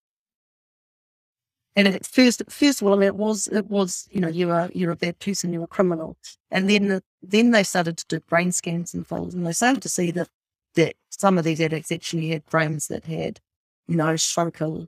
[1.75, 4.53] and at first, first of all, I mean, it was it was you know you're
[4.53, 6.17] a you're a bad person, you're a criminal,
[6.49, 9.89] and then then they started to do brain scans and things, and they started to
[9.89, 10.29] see that
[10.75, 13.39] that some of these addicts actually had brains that had
[13.87, 14.87] you know shrunken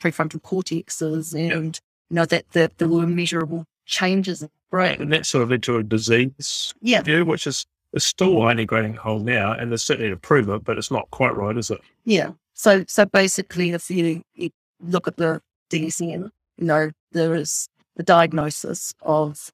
[0.00, 1.80] prefrontal cortexes, and
[2.10, 5.00] you know that that there were measurable changes in the brain.
[5.00, 7.02] And that sort of led to a disease Yeah.
[7.02, 9.52] view, which is, is still only growing whole now.
[9.52, 11.80] And there's certainly improvement, but it's not quite right, is it?
[12.04, 12.30] Yeah.
[12.54, 15.42] So so basically, if you, you look at the
[15.78, 19.50] DSM, you know, there is the diagnosis of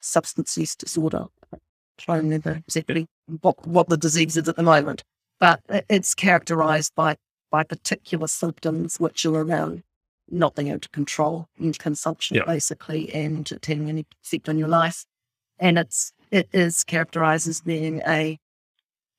[0.00, 1.26] substance use disorder.
[1.52, 1.58] I
[1.98, 3.06] try and remember exactly
[3.40, 5.02] what, what the disease is at the moment,
[5.40, 7.16] but it's characterized by
[7.50, 9.84] by particular symptoms which are around
[10.28, 12.44] not being able to control your consumption, Yeah.
[12.46, 15.04] basically, and it having any effect on your life.
[15.60, 18.38] And it's it is characterized as being a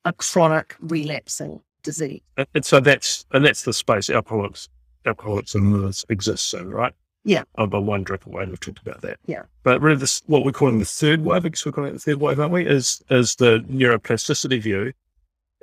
[0.03, 2.21] a chronic relapsing disease.
[2.36, 4.67] And, and so that's and that's the space alcoholics
[5.06, 6.93] alcoholics anonymous exists in, right?
[7.24, 7.43] Yeah.
[7.56, 7.70] I'm
[8.03, 9.18] drink away, and we've talked about that.
[9.26, 9.43] Yeah.
[9.64, 12.22] But really, this what we're calling the third wave, because we're calling it the third
[12.22, 12.66] wave, aren't we?
[12.68, 14.93] Is is the neuroplasticity view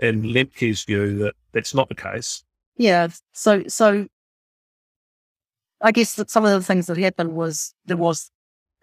[0.01, 2.45] and Lembke's view that that's not the case.
[2.77, 3.09] Yeah.
[3.33, 4.07] So, so
[5.81, 8.31] I guess that some of the things that happened was there was,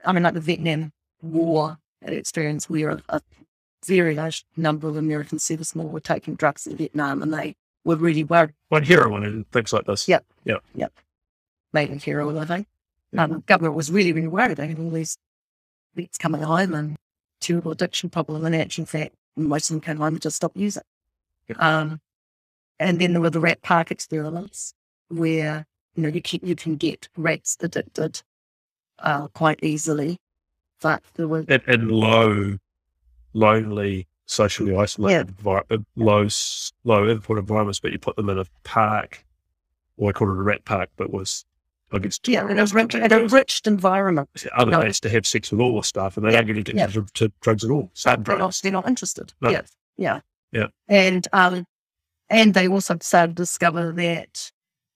[0.05, 0.91] I mean, like the Vietnam
[1.21, 3.21] War experience where a, a
[3.85, 8.23] very large number of American servicemen were taking drugs in Vietnam and they were really
[8.23, 10.07] worried, Like heroin and things like this.
[10.07, 10.19] Yeah.
[10.43, 10.87] Yeah.
[11.73, 12.67] made in heroin, I think.
[13.17, 14.57] Um, the government was really, really worried.
[14.57, 15.17] They had all these
[15.95, 16.97] vets coming home and
[17.39, 18.45] terrible addiction problem.
[18.45, 20.83] And actually, in fact, most of them came home and just stopped using.
[21.47, 21.55] Yeah.
[21.57, 22.01] Um,
[22.79, 24.73] and then there were the rat park experiments
[25.09, 25.65] where,
[25.95, 28.21] you know, you can, you can get rats addicted
[28.99, 30.17] uh, quite easily.
[30.81, 32.57] But there were, And, and low,
[33.33, 36.27] lonely, socially isolated, envir- uh, low,
[36.83, 39.25] low input environments, but you put them in a park,
[39.97, 41.45] or I call it a rat park, but was,
[41.91, 44.29] I guess, yeah, and it was rich, an enriched environment.
[44.55, 44.89] other No.
[44.89, 46.83] to have sex with all the stuff, and they Yeah, don't get yeah.
[46.85, 47.89] addicted to, to drugs at all.
[47.95, 49.33] Sad they're not, they're not interested.
[49.41, 49.49] No.
[49.49, 49.61] Yeah.
[49.97, 50.21] Yeah.
[50.51, 50.67] Yeah.
[50.87, 51.65] And um
[52.29, 54.51] and they also started to discover that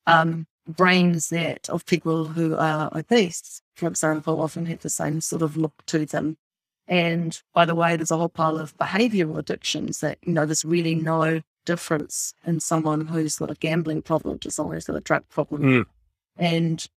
[0.07, 5.41] um brains that of people who are obese, for example, often have the same sort
[5.41, 6.37] of look to them.
[6.87, 10.65] And by the way, there's a whole pile of behavioral addictions that, you know, there's
[10.65, 15.01] really no difference in someone who's got a gambling problem to someone who's got a
[15.01, 15.61] drug problem.
[15.61, 15.85] Mm.
[16.37, 16.87] And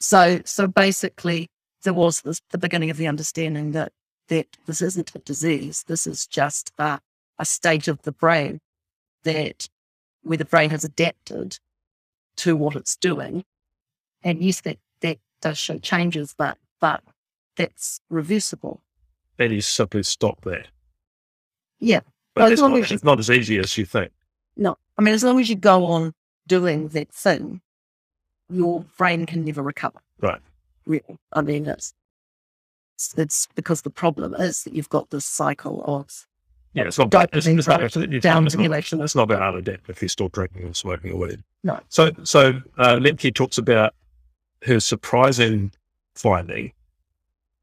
[0.00, 1.48] so so basically
[1.82, 3.92] there was this, the beginning of the understanding that
[4.28, 5.84] that this isn't a disease.
[5.86, 7.00] This is just a,
[7.38, 8.60] a state of the brain
[9.22, 9.68] that
[10.22, 11.58] where the brain has adapted
[12.36, 13.44] to what it's doing.
[14.22, 17.02] And yes, that, that does show changes, but but
[17.56, 18.80] that's reversible.
[19.38, 20.64] And you simply stop there.
[21.78, 22.00] Yeah.
[22.34, 24.12] But Well, as it's, long not, as you- it's not as easy as you think.
[24.56, 24.76] No.
[24.98, 26.12] I mean, as long as you go on
[26.46, 27.60] doing that thing,
[28.48, 30.00] your brain can never recover.
[30.20, 30.40] Right.
[30.86, 31.18] Really.
[31.32, 31.92] I mean, it's,
[33.16, 36.26] it's, because the problem is that you've got this cycle of
[36.72, 37.10] Yeah, it's not.
[37.10, 39.00] Dopamine It's, it's, not, it's, it's, down it's not, regulation.
[39.02, 41.42] it's not about how to adapt if you're still drinking or smoking or whatever.
[41.64, 41.80] No.
[41.88, 43.94] So, so uh, Lembke talks about
[44.62, 45.72] her surprising
[46.14, 46.72] finding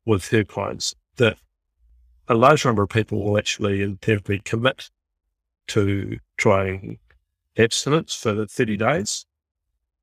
[0.06, 1.38] with her clients that
[2.28, 4.90] a large number of people will actually in therapy commit
[5.68, 7.00] to trying
[7.58, 9.26] abstinence for the 30 days.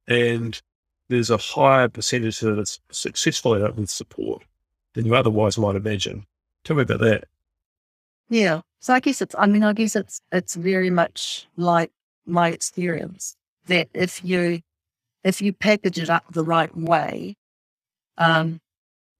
[0.06, 0.60] And
[1.08, 4.42] there's a higher percentage that it's successful it with support
[4.94, 6.26] than you otherwise might imagine.
[6.64, 7.24] Tell me about that.
[8.28, 8.60] Yeah.
[8.80, 11.90] So I guess it's, I mean, I guess it's, it's very much like
[12.26, 14.60] my experience that if you,
[15.24, 17.36] if you package it up the right way,
[18.18, 18.60] um,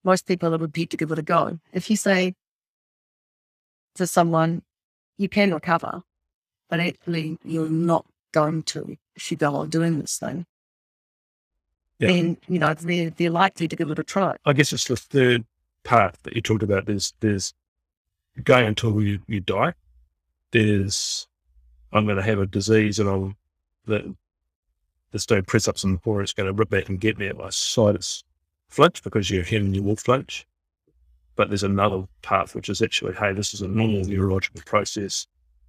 [0.05, 1.59] most people are prepared to give it a go.
[1.73, 2.35] If you say
[3.97, 4.63] to someone,
[5.19, 6.03] you can recover,
[6.69, 10.47] but actually you're not going to if you go on doing this thing,
[11.99, 12.09] Yeah.
[12.09, 14.37] then, you know, they're, they're likely to give it a try.
[14.47, 15.45] I guess it's the third
[15.85, 16.87] part that you talked about.
[16.87, 17.53] There's there's
[18.43, 19.75] going until you, you die.
[20.53, 21.27] There's,
[21.93, 23.37] I'm going to have a disease and I'm,
[23.87, 24.15] the,
[25.13, 27.27] this doing press ups in the floor, it's going to rip back and get me
[27.27, 28.23] at my sinus
[28.69, 30.47] flinch because you're human, you will flinch.
[31.41, 35.27] But there's another path, which is actually, hey, this is a normal neurological process.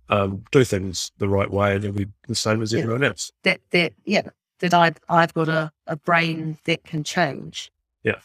[0.09, 2.81] Um, do things the right way and you'll be the same as Yeah.
[2.81, 3.31] everyone else.
[3.43, 4.27] that that yeah
[4.59, 7.71] that I've I've got a, a brain that can change.
[8.03, 8.19] Yeah.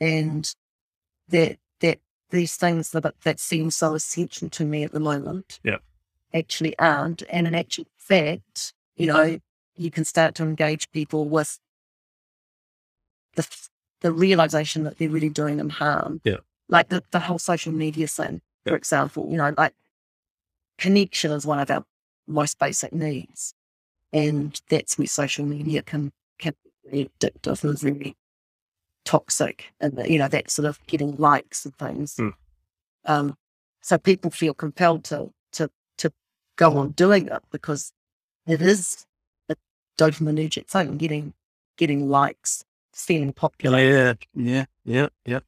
[0.00, 0.48] And
[1.30, 1.98] that that
[2.30, 5.78] these things that that seem so essential to me at the moment Yeah.
[6.32, 7.24] actually aren't.
[7.28, 9.40] And in actual fact, you know,
[9.74, 11.58] you can start to engage people with
[13.34, 13.44] the
[14.02, 16.20] the realization that they're really doing them harm.
[16.22, 16.36] Yeah.
[16.72, 19.74] Like the, the whole social media thing, for example, you know, like
[20.78, 21.84] connection is one of our
[22.26, 23.54] most basic needs.
[24.10, 26.54] And that's where social media can can
[26.90, 28.16] be addictive and very
[29.04, 29.66] toxic.
[29.80, 32.16] And you know, that sort of getting likes and things.
[32.16, 32.28] Hmm.
[33.04, 33.36] Um,
[33.82, 36.10] so people feel compelled to to to
[36.56, 37.92] go on doing it because
[38.46, 39.04] it is
[39.50, 39.56] a
[39.98, 41.34] dopaminergic thing, getting
[41.76, 42.64] getting likes,
[42.94, 43.78] feeling popular.
[43.78, 45.40] Yeah, yeah, yeah, yeah.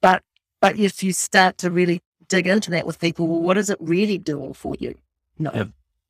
[0.00, 0.22] But
[0.64, 3.76] but if you start to really dig into that with people, well, what is it
[3.80, 4.94] really doing for you?
[5.38, 5.50] No.
[5.52, 5.64] Yeah.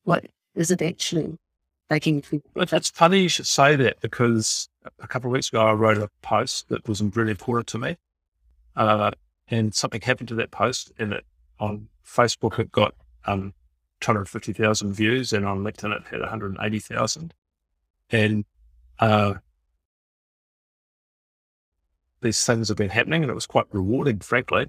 [0.05, 1.37] What is it actually
[1.91, 2.41] making you feel?
[2.55, 4.69] It's, funny you should say that because
[5.01, 7.97] a couple of weeks ago I wrote a post that was really important to me,
[8.77, 9.11] uh,
[9.49, 10.93] and something happened to that post.
[11.01, 11.25] And it
[11.59, 12.95] on Facebook it got
[13.27, 13.55] um,
[14.03, 17.35] 250,000 views, and on LinkedIn it had 180,000.
[18.11, 18.45] And
[19.01, 19.35] uh,
[22.25, 24.67] these things have been happening, and it was quite rewarding, frankly.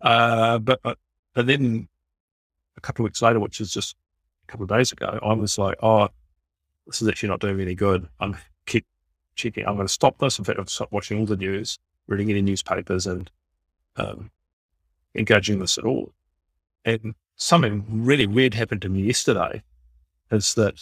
[0.00, 0.98] Uh, but but
[1.34, 1.88] but then
[2.78, 3.96] a couple of weeks later, which is just
[4.48, 6.08] a couple of days ago, I was like, oh
[6.86, 8.08] this is actually not doing me any good.
[8.20, 8.36] I'm
[8.66, 8.86] keep
[9.34, 9.66] checking.
[9.66, 10.38] I'm going to stop this.
[10.38, 13.30] In fact, I've stopped watching all the news, reading any newspapers, and
[13.96, 14.30] um,
[15.14, 16.12] engaging this at all.
[16.84, 19.62] And something really weird happened to me yesterday.
[20.30, 20.80] Is that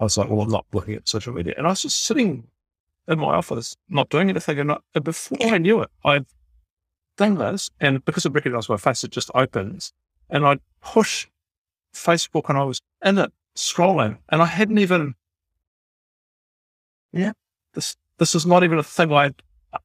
[0.00, 2.46] I was like, well, I'm not looking at social media, and I was just sitting
[3.08, 6.26] in my office, not doing anything, and, not, and before I knew it, I'd
[7.16, 9.92] done this, and because it recognised my face, it just opens,
[10.30, 11.26] and I'd push
[11.94, 15.14] Facebook, and I was in it scrolling, and I hadn't even
[17.12, 17.32] Yeah.
[17.74, 19.32] this this is not even a thing I,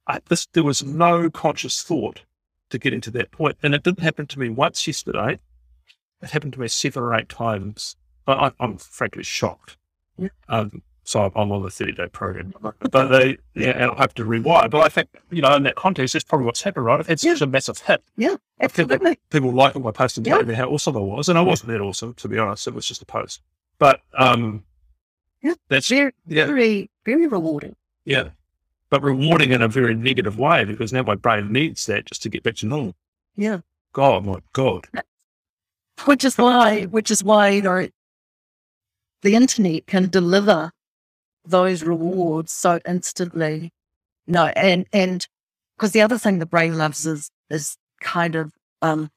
[0.08, 2.22] I this there was no conscious thought
[2.70, 5.40] to get into that point and it didn't happen to me once yesterday
[6.22, 7.96] it happened to me seven or eight times
[8.28, 9.78] I, I'm frankly shocked
[10.18, 10.30] Yeah.
[10.50, 12.54] um, so I'm- on the 30 day program
[12.92, 15.76] but they yeah and I have to rewire but I think you know in that
[15.76, 17.34] context that's probably what's happened right it's Yeah.
[17.34, 19.18] such a massive hit Yeah, absolutely.
[19.30, 20.34] people like my post and Yeah.
[20.34, 22.68] telling me how awesome I was, and I wasn't that awesome to be honest.
[22.68, 23.42] It was just a post,
[23.80, 24.64] but um,
[25.42, 25.54] Yeah.
[25.70, 27.76] that's Very, yeah, very, very rewarding.
[28.04, 28.30] yeah,
[28.90, 32.30] but rewarding in a very negative way because now my brain needs that just to
[32.30, 32.96] get back to normal.
[33.36, 33.60] Yeah.
[33.94, 34.88] God, my God,
[36.06, 37.88] Which is why, which is why, you know,
[39.22, 40.72] the internet can deliver
[41.50, 43.72] those rewards so instantly.
[44.26, 45.26] No, and, and
[45.76, 49.12] because the other thing the brain loves is, is kind of, um,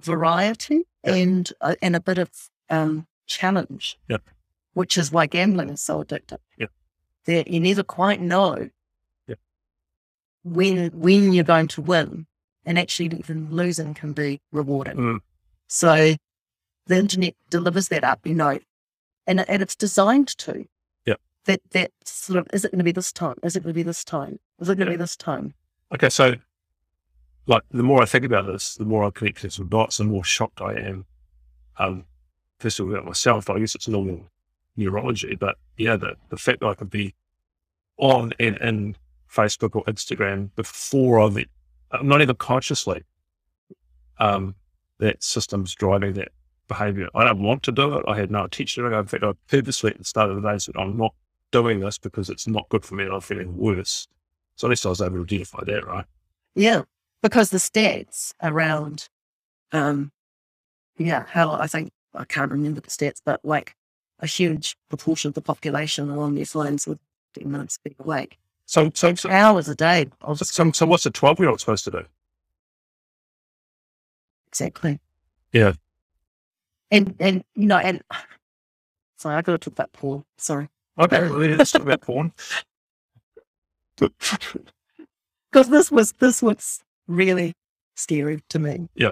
[0.00, 1.14] variety Yeah.
[1.14, 2.30] and, uh, and a bit of,
[2.68, 3.98] um, challenge.
[4.08, 4.18] Yeah.
[4.74, 6.38] Which is why gambling is so addictive.
[6.56, 6.66] Yeah.
[7.26, 8.70] That you never quite know
[9.28, 9.36] Yeah.
[10.42, 12.26] when, when you're going to win
[12.64, 14.96] and actually even losing can be rewarding.
[14.96, 15.18] Mm.
[15.68, 16.14] So
[16.86, 18.58] the internet delivers that up, you know,
[19.26, 20.66] and, and it's designed to.
[21.46, 23.36] That that sort of is it going to be this time?
[23.42, 24.38] Is it going to be this time?
[24.60, 24.96] Is it going to Yeah.
[24.98, 25.54] be this time?
[25.94, 26.34] Okay, so
[27.46, 30.04] like the more I think about this, the more I connect to some dots, the
[30.04, 31.06] more shocked I am.
[31.78, 32.04] Um,
[32.58, 34.26] first of all, about myself, I guess it's normal
[34.76, 37.14] neurology, but yeah, the, the fact that I could be
[37.96, 38.96] on and in
[39.30, 41.38] Facebook or Instagram before I've,
[42.02, 43.02] not even consciously,
[44.18, 44.54] um,
[44.98, 46.28] that system's driving that
[46.68, 47.08] behavior.
[47.14, 48.04] I don't want to do it.
[48.06, 48.96] I had no intention of it.
[48.96, 51.14] In fact, I purposely at the start of the day said, I'm not
[51.50, 54.06] doing this because it's not good for me and I'm feeling worse.
[54.56, 56.04] So at least I was able to identify that, right?
[56.54, 56.82] Yeah,
[57.22, 59.08] because the stats around,
[59.72, 60.12] um,
[60.98, 63.74] yeah, how I think I can't remember the stats, but like
[64.18, 66.98] a huge proportion of the population along these lines would
[67.34, 70.06] with ten minutes being awake, So, so, so, hours a day.
[70.34, 72.04] So, so what's a 12 year old supposed to do?
[74.48, 74.98] exactly.
[75.52, 75.72] Yeah.
[76.90, 78.02] And and you know and
[79.16, 80.24] sorry, I got to talk about porn.
[80.38, 80.68] Sorry.
[80.98, 82.32] Okay, well, let's talk about porn.
[85.50, 87.54] because this was this was really
[87.96, 88.88] scary to me.
[88.94, 89.10] Yeah.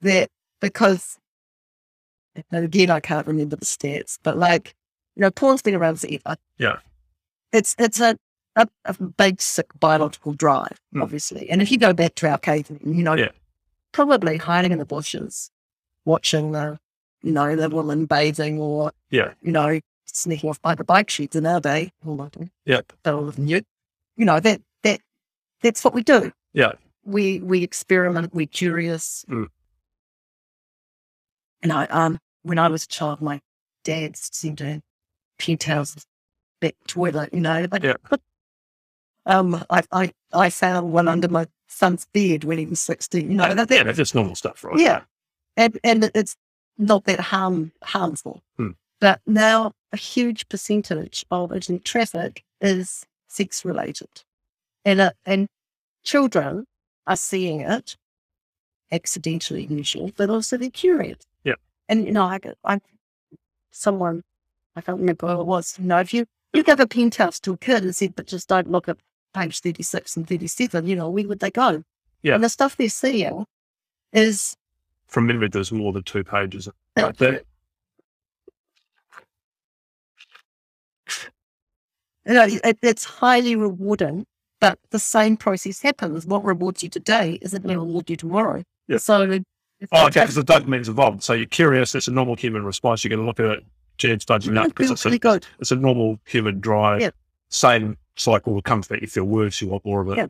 [0.00, 0.28] That
[0.60, 1.18] because
[2.52, 4.74] again I can't remember the stats, but like
[5.16, 6.36] you know, porn's been around forever.
[6.58, 6.76] Yeah.
[7.52, 8.16] It's it's a
[8.56, 11.02] a, a basic biological drive, Mm.
[11.02, 11.48] obviously.
[11.50, 13.28] And if you go back to our cavemen, you know, Yeah.
[13.92, 15.50] probably hiding in the bushes,
[16.04, 16.80] watching the,
[17.22, 19.34] you know, the woman bathing or, Yeah.
[19.42, 19.78] you know,
[20.18, 21.92] sneaking off by the bike sheds in our day.
[22.04, 22.80] Well, I don't Yeah.
[23.04, 23.62] know, you,
[24.16, 25.00] you know, that, that,
[25.62, 26.32] that's what we do.
[26.52, 26.72] Yeah.
[27.04, 29.24] We, we experiment, we're curious.
[29.28, 29.46] Mm.
[31.62, 33.40] And I, um, when I was a child, my
[33.84, 34.80] dad seemed to
[35.38, 36.06] penthouse
[36.60, 37.94] back toilet, you know, but, Yeah.
[39.26, 43.36] um, I, I, I found one under my son's bed when he was 16, you
[43.36, 44.78] know, that, Yeah, that's just normal stuff, right?
[44.78, 45.02] yeah.
[45.56, 46.36] And, and it's
[46.76, 48.42] not that harm, harmful.
[48.56, 48.70] Hmm.
[49.00, 54.08] But now a huge percentage of internet traffic is sex related.
[54.84, 55.48] And, uh, and
[56.02, 56.64] children
[57.06, 57.96] are seeing it
[58.90, 61.18] accidentally usually, but also they're curious.
[61.44, 61.54] Yeah.
[61.88, 62.80] And, you know, I, I,
[63.70, 64.22] someone,
[64.76, 67.52] I can't remember who it was, you know, if you, you give a penthouse to
[67.52, 68.98] a kid and said, but just don't look at
[69.34, 71.82] page 36 and 37, you know, where would they go?
[72.22, 72.34] Yeah.
[72.34, 73.44] And the stuff they're seeing
[74.12, 74.56] is
[75.06, 76.68] From memory, there's more than two pages.
[76.96, 77.44] Like that.
[82.28, 84.26] You know, it, it's highly rewarding,
[84.60, 86.26] but the same process happens.
[86.26, 88.62] What rewards you today isn't going to reward you tomorrow.
[88.86, 88.98] Yeah.
[88.98, 89.22] So,
[89.80, 91.22] if Oh, okay, because the dopamine's involved.
[91.22, 91.94] So you're curious.
[91.94, 93.04] It's a normal human response.
[93.04, 95.46] You're going to look at it, dodging it up because it's a, good.
[95.60, 97.00] it's a normal human drive.
[97.00, 97.10] Yeah.
[97.48, 99.00] Same cycle will come back.
[99.00, 100.16] You feel worse, you want more of it.
[100.16, 100.26] Yeah.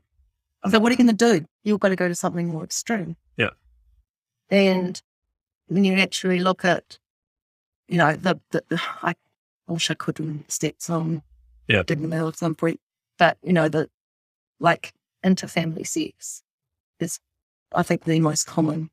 [0.71, 1.47] So, what are you going to do?
[1.65, 3.17] You've got to go to something more extreme.
[3.37, 3.51] Yeah.
[4.51, 5.01] And
[5.69, 6.99] when you actually look at,
[7.89, 8.63] you know, the, the,
[9.03, 9.15] I
[9.67, 10.17] wish I could
[10.49, 11.23] stats on
[11.69, 11.83] Yeah.
[11.85, 12.81] digging them out at some point,
[13.19, 13.89] but, you know, the
[14.59, 14.93] like
[15.25, 16.43] interfamily sex
[16.99, 17.21] is,
[17.75, 18.91] I think, the most common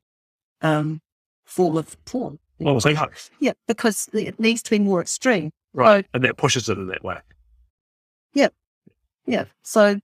[0.62, 1.00] um,
[1.44, 2.38] form of porn.
[2.58, 2.98] Well, was like,
[3.40, 5.50] Yeah, because it needs to be more extreme.
[5.74, 6.06] right.
[6.14, 7.18] And that pushes it in that way.
[9.28, 9.46] Yeah.
[9.64, 9.98] So,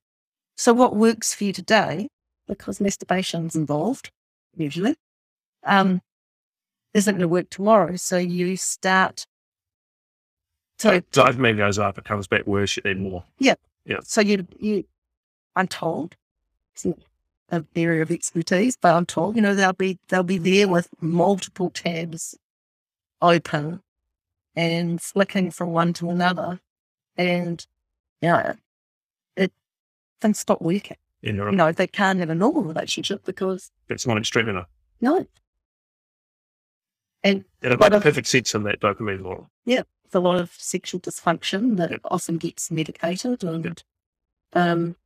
[0.57, 2.09] so what works for you today,
[2.49, 4.11] because masturbation's involved,
[4.57, 4.97] usually,
[5.65, 6.03] um,
[6.93, 7.95] isn't going to work tomorrow.
[7.95, 9.27] So you start.
[10.83, 13.23] So, dopamine goes up, it comes back worse, you need more.
[13.39, 13.55] Yeah.
[13.85, 13.99] Yeah.
[14.03, 14.83] So you, you,
[15.55, 16.17] I'm told,
[16.75, 16.99] it's not
[17.51, 20.89] an area of expertise, but I'm told, you know, they'll be, they'll be there with
[21.01, 22.37] multiple tabs
[23.21, 23.81] open
[24.57, 26.59] and flicking from one to another.
[27.17, 27.65] And,
[28.21, 28.55] you know,
[29.37, 29.53] it,
[30.21, 30.97] things stop working.
[31.21, 34.67] You're, you know, they can't have a normal relationship because it's not extreme enough.
[35.01, 35.29] no.
[37.23, 39.49] And it makes perfect sense in that dopamine model.
[39.65, 39.85] it's
[40.15, 43.83] a lot of sexual dysfunction that often gets medicated and
[44.55, 44.97] um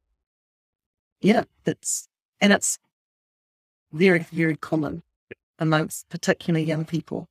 [1.21, 2.09] yeah, it's
[2.41, 2.79] and it's
[3.93, 5.03] very, very common
[5.59, 7.29] amongst particularly young people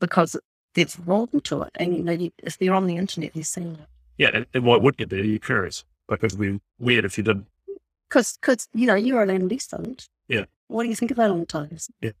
[0.00, 0.36] because
[0.74, 1.70] there's wrong to it.
[1.74, 3.88] And you know, you, if they're on the internet, they're seeing it.
[4.16, 5.28] Yeah, and, and why wouldn't you be?
[5.28, 5.84] You're curious.
[6.08, 7.46] Because it'd be weird if you didn't.
[8.08, 10.08] Because, cause, you know, you're an adolescent.
[10.28, 10.44] Yeah.
[10.68, 11.90] What do you think about all the times?
[12.00, 12.12] Yeah.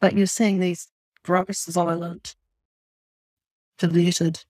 [0.00, 0.88] But you're seeing these
[1.22, 2.36] gross, violent,
[3.78, 4.44] perverted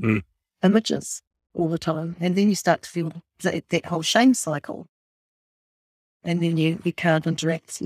[0.00, 0.22] Mm.
[0.62, 2.16] images all the time.
[2.20, 4.86] And then you start to feel that, that whole shame cycle.
[6.24, 7.82] And then you, you can't interact.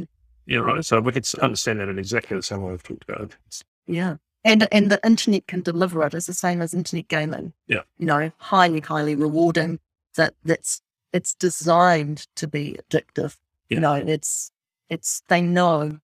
[0.46, 0.84] Yeah, right.
[0.84, 3.22] So we could understand that in exactly the same way we've talked about.
[3.22, 4.16] It's- yeah.
[4.44, 6.12] And, and the internet can deliver it.
[6.14, 7.54] It's the same as internet gaming.
[7.66, 7.80] Yeah.
[7.98, 9.80] You know, highly, highly rewarding.
[10.16, 10.82] That that's
[11.12, 13.38] it's designed to be addictive.
[13.70, 13.76] Yeah.
[13.76, 14.50] You know, it's
[14.90, 15.98] it's they know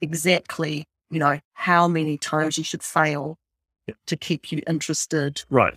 [0.00, 3.38] exactly, you know, how many times you should fail
[3.88, 3.94] Yeah.
[4.06, 5.42] to keep you interested.
[5.50, 5.76] Right.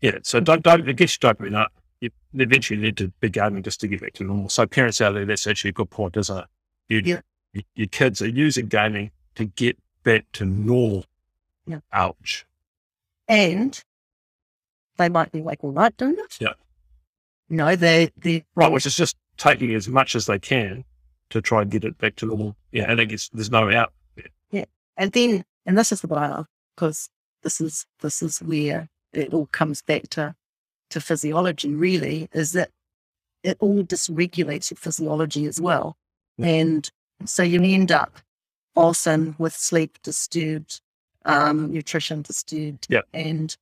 [0.00, 0.18] Yeah.
[0.22, 1.72] So don't, don't, you gets your dopamine up.
[2.00, 4.48] You eventually need to be gaming just to get back to normal.
[4.48, 6.44] So parents out there, that's actually a good point, isn't it?
[6.88, 7.20] You, Yeah.
[7.52, 11.04] you- your kids are using gaming to get back to normal.
[11.66, 11.80] Yeah.
[11.92, 12.46] Ouch.
[13.28, 13.80] And
[14.96, 16.38] they might be awake all night doing it.
[16.40, 16.54] Yeah.
[17.48, 18.72] No, they they Right.
[18.72, 20.84] Which is just taking as much as they can
[21.30, 22.56] to try and get it back to normal.
[22.72, 22.90] Yeah.
[22.90, 23.92] And I guess there's no out.
[24.50, 24.64] Yeah.
[24.96, 27.08] And then, and this is the what I love because
[27.42, 30.34] this is this is where it all comes back to
[30.90, 31.74] to physiology.
[31.74, 32.70] Really, is that
[33.42, 35.96] it all dysregulates your physiology as well,
[36.38, 36.46] Yeah.
[36.48, 36.90] and
[37.24, 38.18] so you end up
[38.76, 40.80] often with sleep disturbed,
[41.24, 43.02] um, nutrition disturbed, Yeah.
[43.12, 43.56] and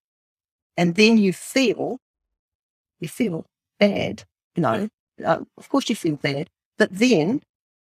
[0.77, 1.99] and then you feel
[3.01, 3.47] you feel
[3.79, 4.25] bad.
[4.57, 4.89] You know,
[5.25, 7.43] uh, of course you feel bad, but then,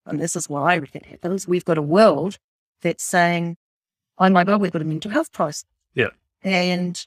[0.05, 2.37] and this is reckon it happens, we've got a world
[2.81, 3.57] that's saying,
[4.17, 5.65] oh my God, we've got a mental health crisis.
[5.93, 6.09] Yeah.
[6.43, 7.05] And,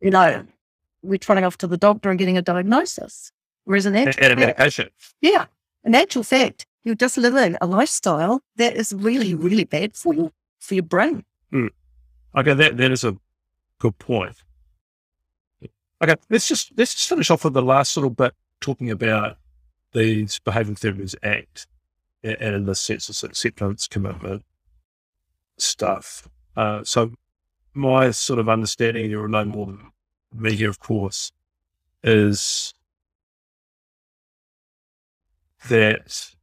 [0.00, 0.44] you know,
[1.02, 3.30] we're trotting off to the doctor and getting a diagnosis.
[3.64, 4.90] Whereas in And, actual and a fact,
[5.20, 5.46] yeah,
[5.84, 10.32] in actual fact, you're just living a lifestyle that is really, really bad for your,
[10.58, 11.24] for your brain.
[12.36, 12.54] Okay.
[12.54, 13.16] That, that is a
[13.78, 14.36] good point.
[16.02, 16.16] Okay.
[16.28, 19.38] Let's just, let's just finish off with the last little bit talking about
[19.92, 21.66] these Behavioural Therapies ACT
[22.22, 24.42] and, and in the sense of acceptance, commitment
[25.56, 26.28] stuff.
[26.56, 27.12] Uh, so
[27.74, 29.92] my sort of understanding, you're no more than
[30.32, 31.32] me here, of course,
[32.02, 32.74] is
[35.68, 36.34] that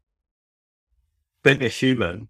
[1.44, 2.30] being a human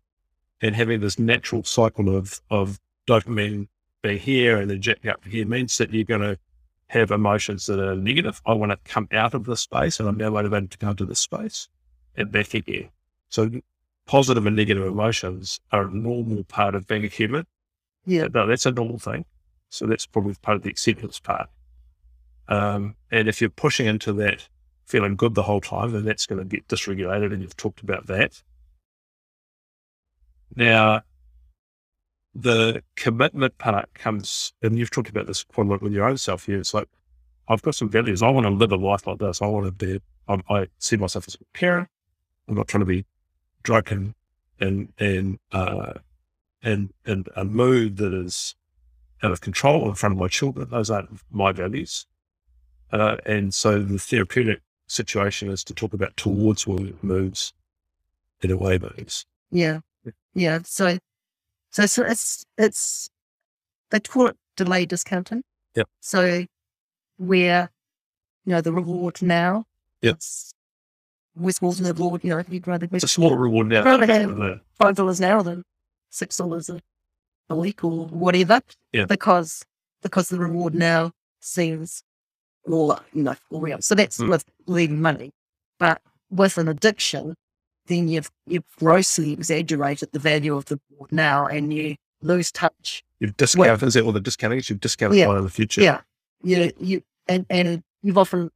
[0.61, 3.68] and having this natural cycle of, of dopamine
[4.02, 6.38] being here and injecting up here means that you're going to
[6.88, 8.41] have emotions that are negative.
[8.45, 11.06] I want to come out of this space and I'm now motivated to come to
[11.06, 11.68] this space
[12.15, 12.90] and back again.
[13.30, 13.49] So
[14.06, 17.45] positive and negative emotions are a normal part of being a human.
[18.06, 18.28] Yeah.
[18.34, 19.26] No, that's a normal thing.
[19.69, 21.49] So that's probably part of the acceptance part.
[22.48, 24.48] Um, and if you're pushing into that
[24.86, 27.32] feeling good the whole time, then that's going to get dysregulated.
[27.32, 28.44] And you've talked about that.
[30.56, 31.02] Now,
[32.36, 36.18] the commitment part comes, and you've talked about this quite a lot with your own
[36.18, 36.60] self here.
[36.60, 36.90] It's like,
[37.48, 38.22] I've got some values.
[38.22, 39.41] I want to live a life like this.
[39.41, 41.88] I want to be, I'm, I see myself as a parent.
[42.48, 43.06] I'm not trying to be
[43.64, 44.15] drunken
[44.60, 45.94] and, and, uh,
[46.64, 48.56] and, and a mood that is
[49.24, 50.70] out of control in front of my children.
[50.70, 52.06] Those aren't my values.
[52.92, 57.54] Uh, and so the therapeutic situation is to talk about towards moves
[58.42, 59.26] in a way moves.
[59.52, 59.80] Yeah.
[60.34, 60.60] Yeah.
[60.64, 60.98] So,
[61.72, 63.10] so, so it's, it's,
[63.90, 65.44] they call it delay discounting.
[65.76, 65.84] Yeah.
[66.00, 66.46] So
[67.18, 67.70] where,
[68.46, 69.66] you know, the reward now.
[70.02, 70.16] Yep.
[70.16, 70.54] It's,
[71.36, 73.84] West Walton the reward, you know, you'd rather be It's a smaller reward now.
[73.84, 75.64] Rather have five dollars an hour than
[76.12, 76.80] six dollars a,
[77.56, 78.62] week or whatever.
[78.94, 79.06] Yeah.
[79.06, 79.64] Because
[80.04, 81.12] because the reward now
[81.42, 82.04] seems
[82.68, 83.82] more you know real.
[83.82, 84.30] So that's Mm.
[84.30, 85.32] with leaving money.
[85.80, 87.36] But with an addiction,
[87.88, 93.04] then you've you've grossly exaggerated the value of the reward now and you lose touch.
[93.20, 94.70] You've discounted, is that all the discounting is?
[94.70, 95.28] You've discounted Yeah.
[95.28, 95.82] one in the future.
[95.82, 96.02] Yeah.
[96.44, 98.50] You you and, and you've often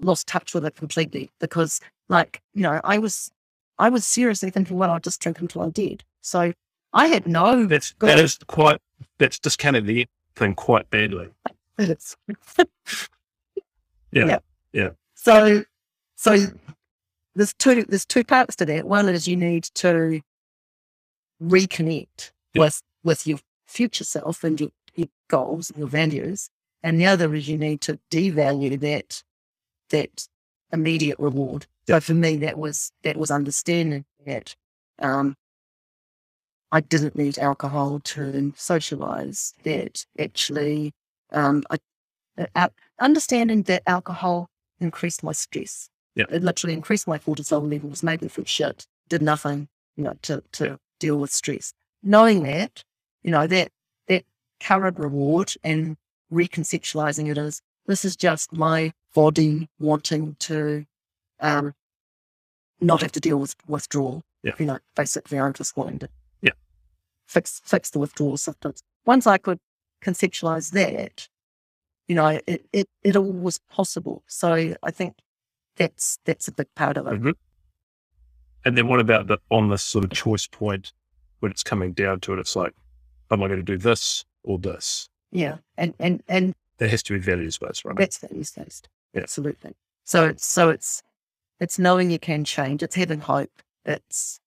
[0.00, 3.30] lost touch with it completely because like, you know, I was
[3.78, 6.02] I was seriously thinking, well, I'll just drink until I'm dead.
[6.22, 6.52] So
[6.92, 8.80] I had no That's, that is quite,
[9.18, 11.28] that's discounted the thing quite badly.
[11.78, 12.16] It's,
[14.12, 14.38] Yeah.
[14.72, 14.90] Yeah.
[15.14, 15.64] So,
[16.16, 16.36] so
[17.34, 18.86] there's two, there's two parts to that.
[18.86, 20.20] One is you need to
[21.42, 22.62] reconnect Yeah.
[22.62, 26.48] with, with your future self and your, your goals and your values.
[26.82, 29.22] And the other is you need to devalue that,
[29.90, 30.28] that
[30.72, 31.66] immediate reward.
[31.88, 34.56] So for me, that was, that was understanding that,
[35.00, 35.36] um,
[36.72, 40.92] I didn't need alcohol to socialize that actually,
[41.32, 41.78] um, I,
[42.54, 42.68] uh,
[43.00, 44.48] understanding that alcohol
[44.80, 45.88] increased my stress.
[46.14, 46.24] Yeah.
[46.30, 50.42] It literally increased my cortisol levels, made me feel shit, did nothing, you know, to,
[50.52, 50.76] to Yeah.
[50.98, 51.72] deal with stress.
[52.02, 52.82] Knowing that,
[53.22, 53.70] you know, that,
[54.08, 54.24] that
[54.60, 55.96] current reward and
[56.32, 60.84] reconceptualizing it as this is just my body wanting to,
[61.40, 61.74] um,
[62.80, 64.22] not have to deal with withdrawal.
[64.42, 64.52] Yeah.
[64.58, 66.08] You know, basically I'm just wanting to.
[67.26, 68.82] Fix, fix the withdrawal symptoms.
[69.04, 69.58] Once I could
[70.02, 71.28] conceptualize that,
[72.08, 74.22] you know, it, it, it all was possible.
[74.26, 75.14] So I think
[75.76, 77.20] that's, that's a big part of it.
[77.20, 77.34] Mhm.
[78.64, 80.92] And then what about the, on this sort of choice point
[81.40, 82.38] when it's coming down to it?
[82.38, 82.72] It's like,
[83.30, 85.08] am I going to do this or this?
[85.30, 85.58] Yeah.
[85.76, 87.96] And, and, and There has to be values based, right?
[87.96, 88.88] that's values based.
[89.12, 89.22] Yeah.
[89.22, 89.74] Absolutely.
[90.04, 91.02] So it's, so it's,
[91.60, 92.82] it's knowing you can change.
[92.82, 93.50] It's having hope.
[93.84, 94.40] It's,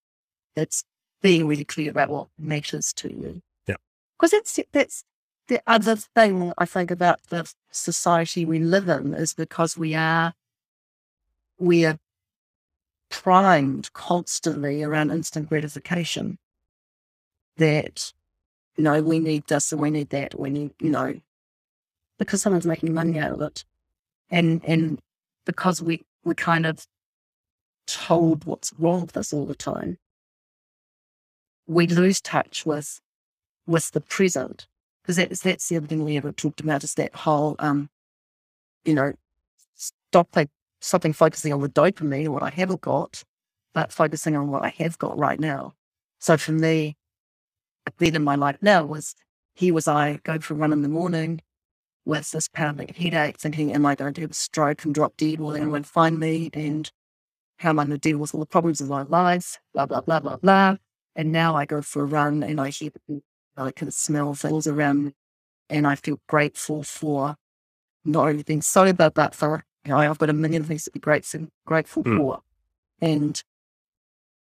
[0.55, 0.83] it's
[1.21, 3.41] being really clear about what matters to you.
[3.67, 3.75] Yeah.
[4.17, 5.03] Because that's, that's
[5.47, 10.33] the other thing I think about the society we live in is because we are,
[11.57, 11.97] we are
[13.09, 16.37] primed constantly around instant gratification
[17.57, 18.13] that,
[18.77, 20.39] you know, we need this and we need that.
[20.39, 21.19] We need, you know,
[22.17, 23.65] because someone's making money out of it.
[24.29, 24.99] And, and
[25.45, 26.85] because we, we kind of
[27.87, 29.97] told what's wrong with us all the time,
[31.69, 32.99] we lose touch with,
[33.67, 34.67] with the present.
[35.01, 37.89] Because that's, that's the other thing we ever talked about is that whole, um,
[38.83, 39.13] you know,
[39.75, 40.49] stopping,
[40.81, 43.23] stopping focusing on the dopamine or what I haven't got,
[43.73, 45.73] but focusing on what I have got right now.
[46.19, 46.97] So for me,
[47.99, 49.15] then in my life now was
[49.53, 51.41] here was I go for a run in the morning
[52.05, 55.39] with this pounding headache, thinking, am I going to have a stroke and drop dead?
[55.39, 56.49] Will anyone find me?
[56.53, 56.89] And
[57.57, 59.59] how am I going to deal with all the problems of my life?
[59.73, 60.77] Blah, blah, blah, blah, blah.
[61.19, 62.91] And now I go for a run and I hear,
[63.57, 65.11] I can smell things around me
[65.69, 67.35] and I feel grateful for
[68.05, 70.99] not only being sober, but for, you know, I've got a million things to be
[71.01, 72.17] grateful, grateful Mm.
[72.17, 72.39] for.
[73.01, 73.43] And,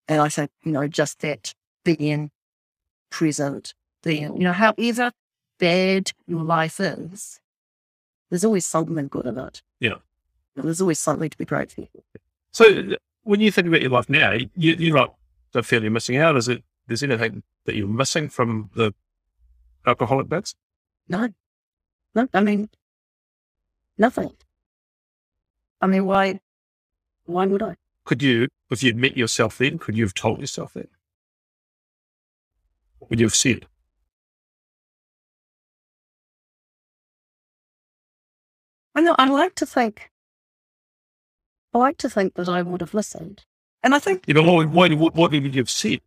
[0.06, 1.52] and I say, you know, just that
[1.84, 2.30] being
[3.10, 3.74] present,
[4.04, 5.10] being, you know, however
[5.58, 7.40] bad your life is,
[8.30, 9.62] there's always something good in it.
[9.80, 9.96] Yeah.
[10.54, 12.02] There's always something to be grateful for.
[12.52, 12.94] So
[13.24, 15.16] when you think about your life now, you, you're not
[15.52, 16.36] don't feel you're missing out?
[16.36, 18.92] Is it, there's anything that you're missing from the
[19.86, 20.54] alcoholic bits?
[21.08, 21.28] No,
[22.14, 22.68] no, I mean,
[23.96, 24.32] nothing.
[25.80, 26.40] I mean, why,
[27.26, 27.76] why would I?
[28.04, 30.88] Could you, if you'd met yourself then, could you have told yourself that?
[32.98, 33.66] What would you have said?
[38.94, 40.10] I know, I like to think,
[41.72, 43.44] I like to think that I would have listened.
[43.84, 46.00] And I think, You know, what, what, what, what would you have said?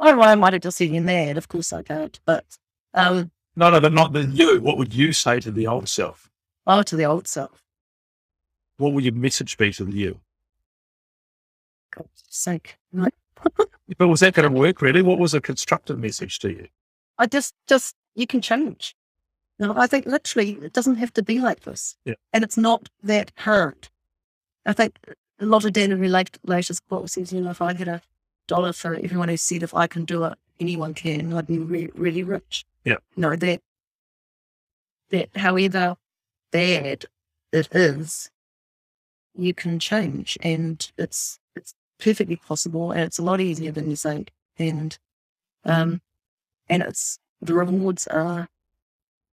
[0.00, 2.44] Oh, well, I might have just said in there, and of course I can't, but,
[2.94, 4.60] um, No, no, but not the you.
[4.60, 6.30] What would you say to the old self?
[6.66, 7.62] oh, to the old self.
[8.76, 10.20] What would your message be to the you?
[11.94, 12.78] God's sake.
[13.98, 15.02] But was that going to work really?
[15.02, 16.68] What was a constructive message to you?
[17.18, 18.94] I just, just, you can change.
[19.58, 21.96] You know, I think literally it doesn't have to be like this.
[22.04, 22.14] Yeah.
[22.32, 23.88] And it's not that hard.
[24.64, 24.96] I think
[25.40, 25.96] a lot of Dan data
[26.44, 28.00] related says, you know, if I get a
[28.50, 31.90] dollar for everyone who said if I can do it, anyone can, I'd be re-
[31.94, 32.64] really rich.
[32.84, 32.96] Yeah.
[33.16, 33.60] No, that,
[35.10, 35.96] that however
[36.50, 37.06] bad
[37.52, 38.30] it is,
[39.36, 43.96] you can change and it's, it's perfectly possible and it's a lot easier than you
[43.96, 44.32] think.
[44.58, 44.98] And,
[45.64, 46.00] um,
[46.68, 48.48] and it's, the rewards are,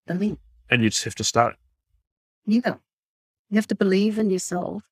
[0.09, 0.37] I mean,
[0.71, 1.55] And you just have to start.
[2.45, 2.75] yeah,
[3.49, 4.83] you have to believe in yourself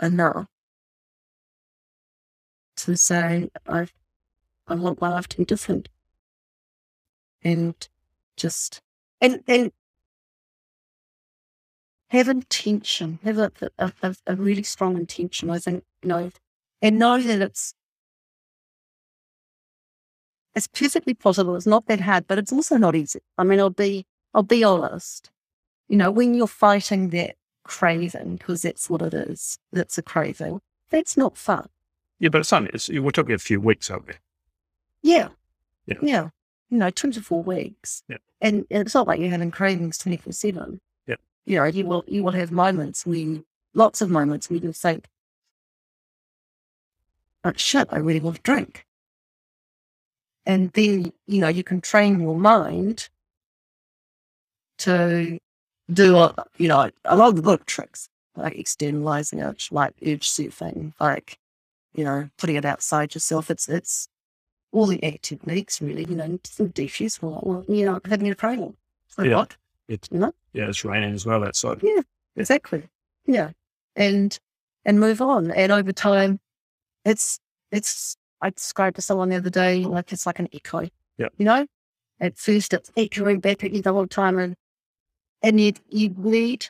[0.00, 0.46] enough
[2.78, 3.86] to say, I,
[4.66, 5.88] I want my life to be different.
[7.42, 7.74] And
[8.36, 8.80] just,
[9.20, 9.72] and, and
[12.10, 16.30] have intention, have a, a, a, a really strong intention, I think, you know,
[16.80, 17.74] and know that it's,
[20.54, 21.54] it's perfectly possible.
[21.54, 23.20] It's not that hard, but it's also not easy.
[23.36, 25.30] I mean, I'll be, I'll be honest.
[25.88, 30.60] You know, when you're fighting that craving, because that's what it is, that's a craving,
[30.90, 31.68] that's not fun.
[32.18, 34.14] Yeah, but it's only, it's, we're talking a few weeks, aren't we?
[35.02, 35.28] Yeah.
[35.86, 35.98] Yeah.
[36.02, 36.28] Yeah.
[36.70, 38.02] You know, 24 weeks.
[38.08, 38.16] Yeah.
[38.40, 40.80] And, it's not like you're having cravings 24 7.
[41.06, 41.16] Yeah.
[41.46, 45.06] You know, you will, you will have moments when, lots of moments when you think,
[47.44, 48.84] oh shit, I really want to drink.
[50.44, 53.08] And then, you know, you can train your mind
[54.78, 55.38] to
[55.92, 60.28] do, a, you know, a lot of the good tricks, like externalizing it, like urge
[60.28, 61.38] surfing, like,
[61.94, 63.50] you know, putting it outside yourself.
[63.50, 64.08] It's, it's
[64.72, 68.34] all the air techniques, really, you know, some defuse, well, well, you know, having a
[68.34, 68.76] craving.
[69.08, 69.36] So Yeah.
[69.36, 69.56] what?
[69.88, 70.32] It's, You know?
[70.52, 71.80] yeah, it's raining as well outside.
[71.82, 72.02] Yeah,
[72.36, 72.82] exactly.
[73.26, 73.50] Yeah.
[73.96, 74.38] And
[74.84, 75.50] and move on.
[75.50, 76.40] And over time,
[77.04, 77.38] it's
[77.72, 80.88] it's I described to someone the other day, like it's like an echo.
[81.16, 81.28] Yeah.
[81.38, 81.66] You know?
[82.20, 84.54] At first it's echoing back at you the whole time and
[85.42, 86.66] and you you need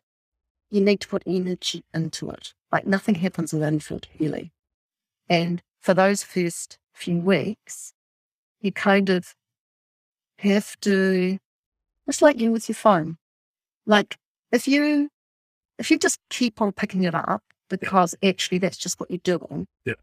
[0.70, 2.54] you need to put energy into it.
[2.70, 4.52] Like nothing happens without effort, really.
[5.28, 7.92] And for those first few weeks,
[8.60, 9.34] you kind of
[10.38, 11.38] have to
[12.06, 13.18] it's like you with your phone.
[13.86, 14.16] Like
[14.50, 15.10] if you
[15.78, 19.66] if you just keep on picking it up because actually that's just what you're doing.
[19.84, 19.94] Yeah.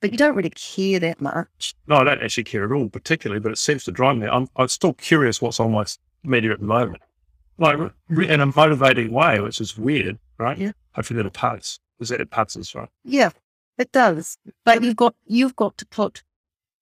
[0.00, 1.74] But you don't really care that much.
[1.86, 4.26] No, I don't actually care at all, particularly, but it seems to drive me.
[4.26, 5.84] I'm, I'm still curious what's on my
[6.24, 7.02] media at the moment.
[7.58, 8.14] Like mm-hmm.
[8.14, 10.58] re- in a motivating way, which is weird, right?
[10.58, 10.72] Yeah.
[10.94, 11.78] Hopefully that it parts.
[12.00, 12.88] Is that it parts us, right?
[13.04, 13.30] Yeah,
[13.78, 14.38] it does.
[14.64, 16.22] But you've got you've got to put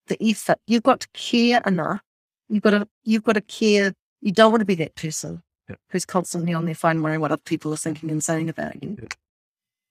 [0.09, 0.59] the effort.
[0.67, 2.01] You've got to care enough.
[2.49, 3.95] You've got to you've got to care.
[4.21, 5.77] You don't want to be that person Yeah.
[5.91, 8.97] who's constantly on their phone worrying what other people are thinking and saying about you.
[9.01, 9.09] Yeah.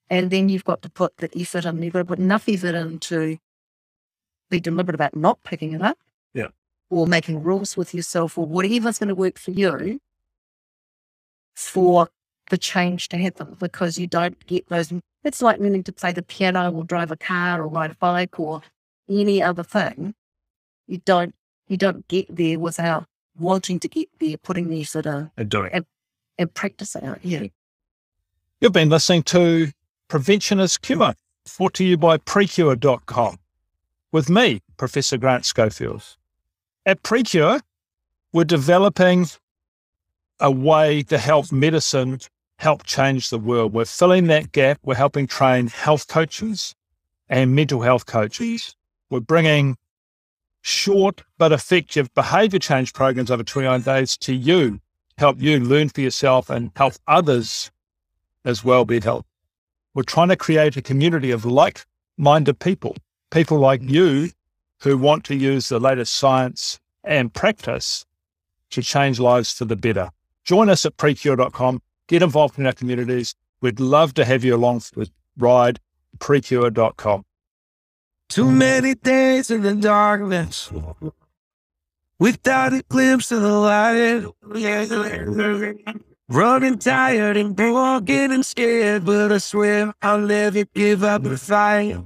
[0.08, 1.82] And then you've got to put the effort in.
[1.82, 3.38] You've got to put enough effort in to
[4.50, 5.98] be deliberate about not picking it up.
[6.34, 6.48] Yeah.
[6.90, 10.00] Or making rules with yourself or whatever's going to work for you
[11.54, 12.08] for
[12.50, 14.92] the change to happen because you don't get those.
[15.24, 18.38] It's like learning to play the piano or drive a car or ride a bike
[18.38, 18.62] or
[19.08, 20.14] any other thing.
[20.86, 21.34] You don't
[21.66, 23.06] you don't get there without
[23.38, 25.86] wanting to get there, putting the effort in And doing it.
[26.38, 27.18] and practicing it.
[27.22, 27.44] Yeah.
[28.60, 29.70] You've been listening to
[30.08, 31.14] Prevention is Cure,
[31.56, 33.38] brought to you by PreKure.com
[34.12, 36.16] with me, Professor Grant Schofield.
[36.84, 37.60] At Precure,
[38.32, 39.26] we're developing
[40.40, 42.18] a way to help medicine
[42.60, 43.72] help change the world.
[43.72, 44.78] We're filling that gap.
[44.82, 46.74] We're helping train health coaches
[47.26, 48.76] and mental health coaches.
[49.08, 49.78] We're bringing
[50.60, 54.78] short but effective behavior change programs over 29 days to you,
[55.16, 57.70] help you learn for yourself and help others
[58.44, 59.28] as well be helped.
[59.94, 61.86] We're trying to create a community of like
[62.18, 62.94] minded people,
[63.30, 64.32] people like you
[64.82, 68.04] who want to use the latest science and practice
[68.68, 70.10] to change lives for the better.
[70.44, 71.80] Join us at PreKure.com.
[72.10, 73.36] Get involved in our communities.
[73.60, 75.04] We'd love to have you along for
[76.18, 77.24] the.
[78.28, 80.72] Too many days in the darkness
[82.18, 84.26] without a glimpse of the light.
[86.28, 91.96] Running tired and broken and scared, but I swear I'll never give up the fight.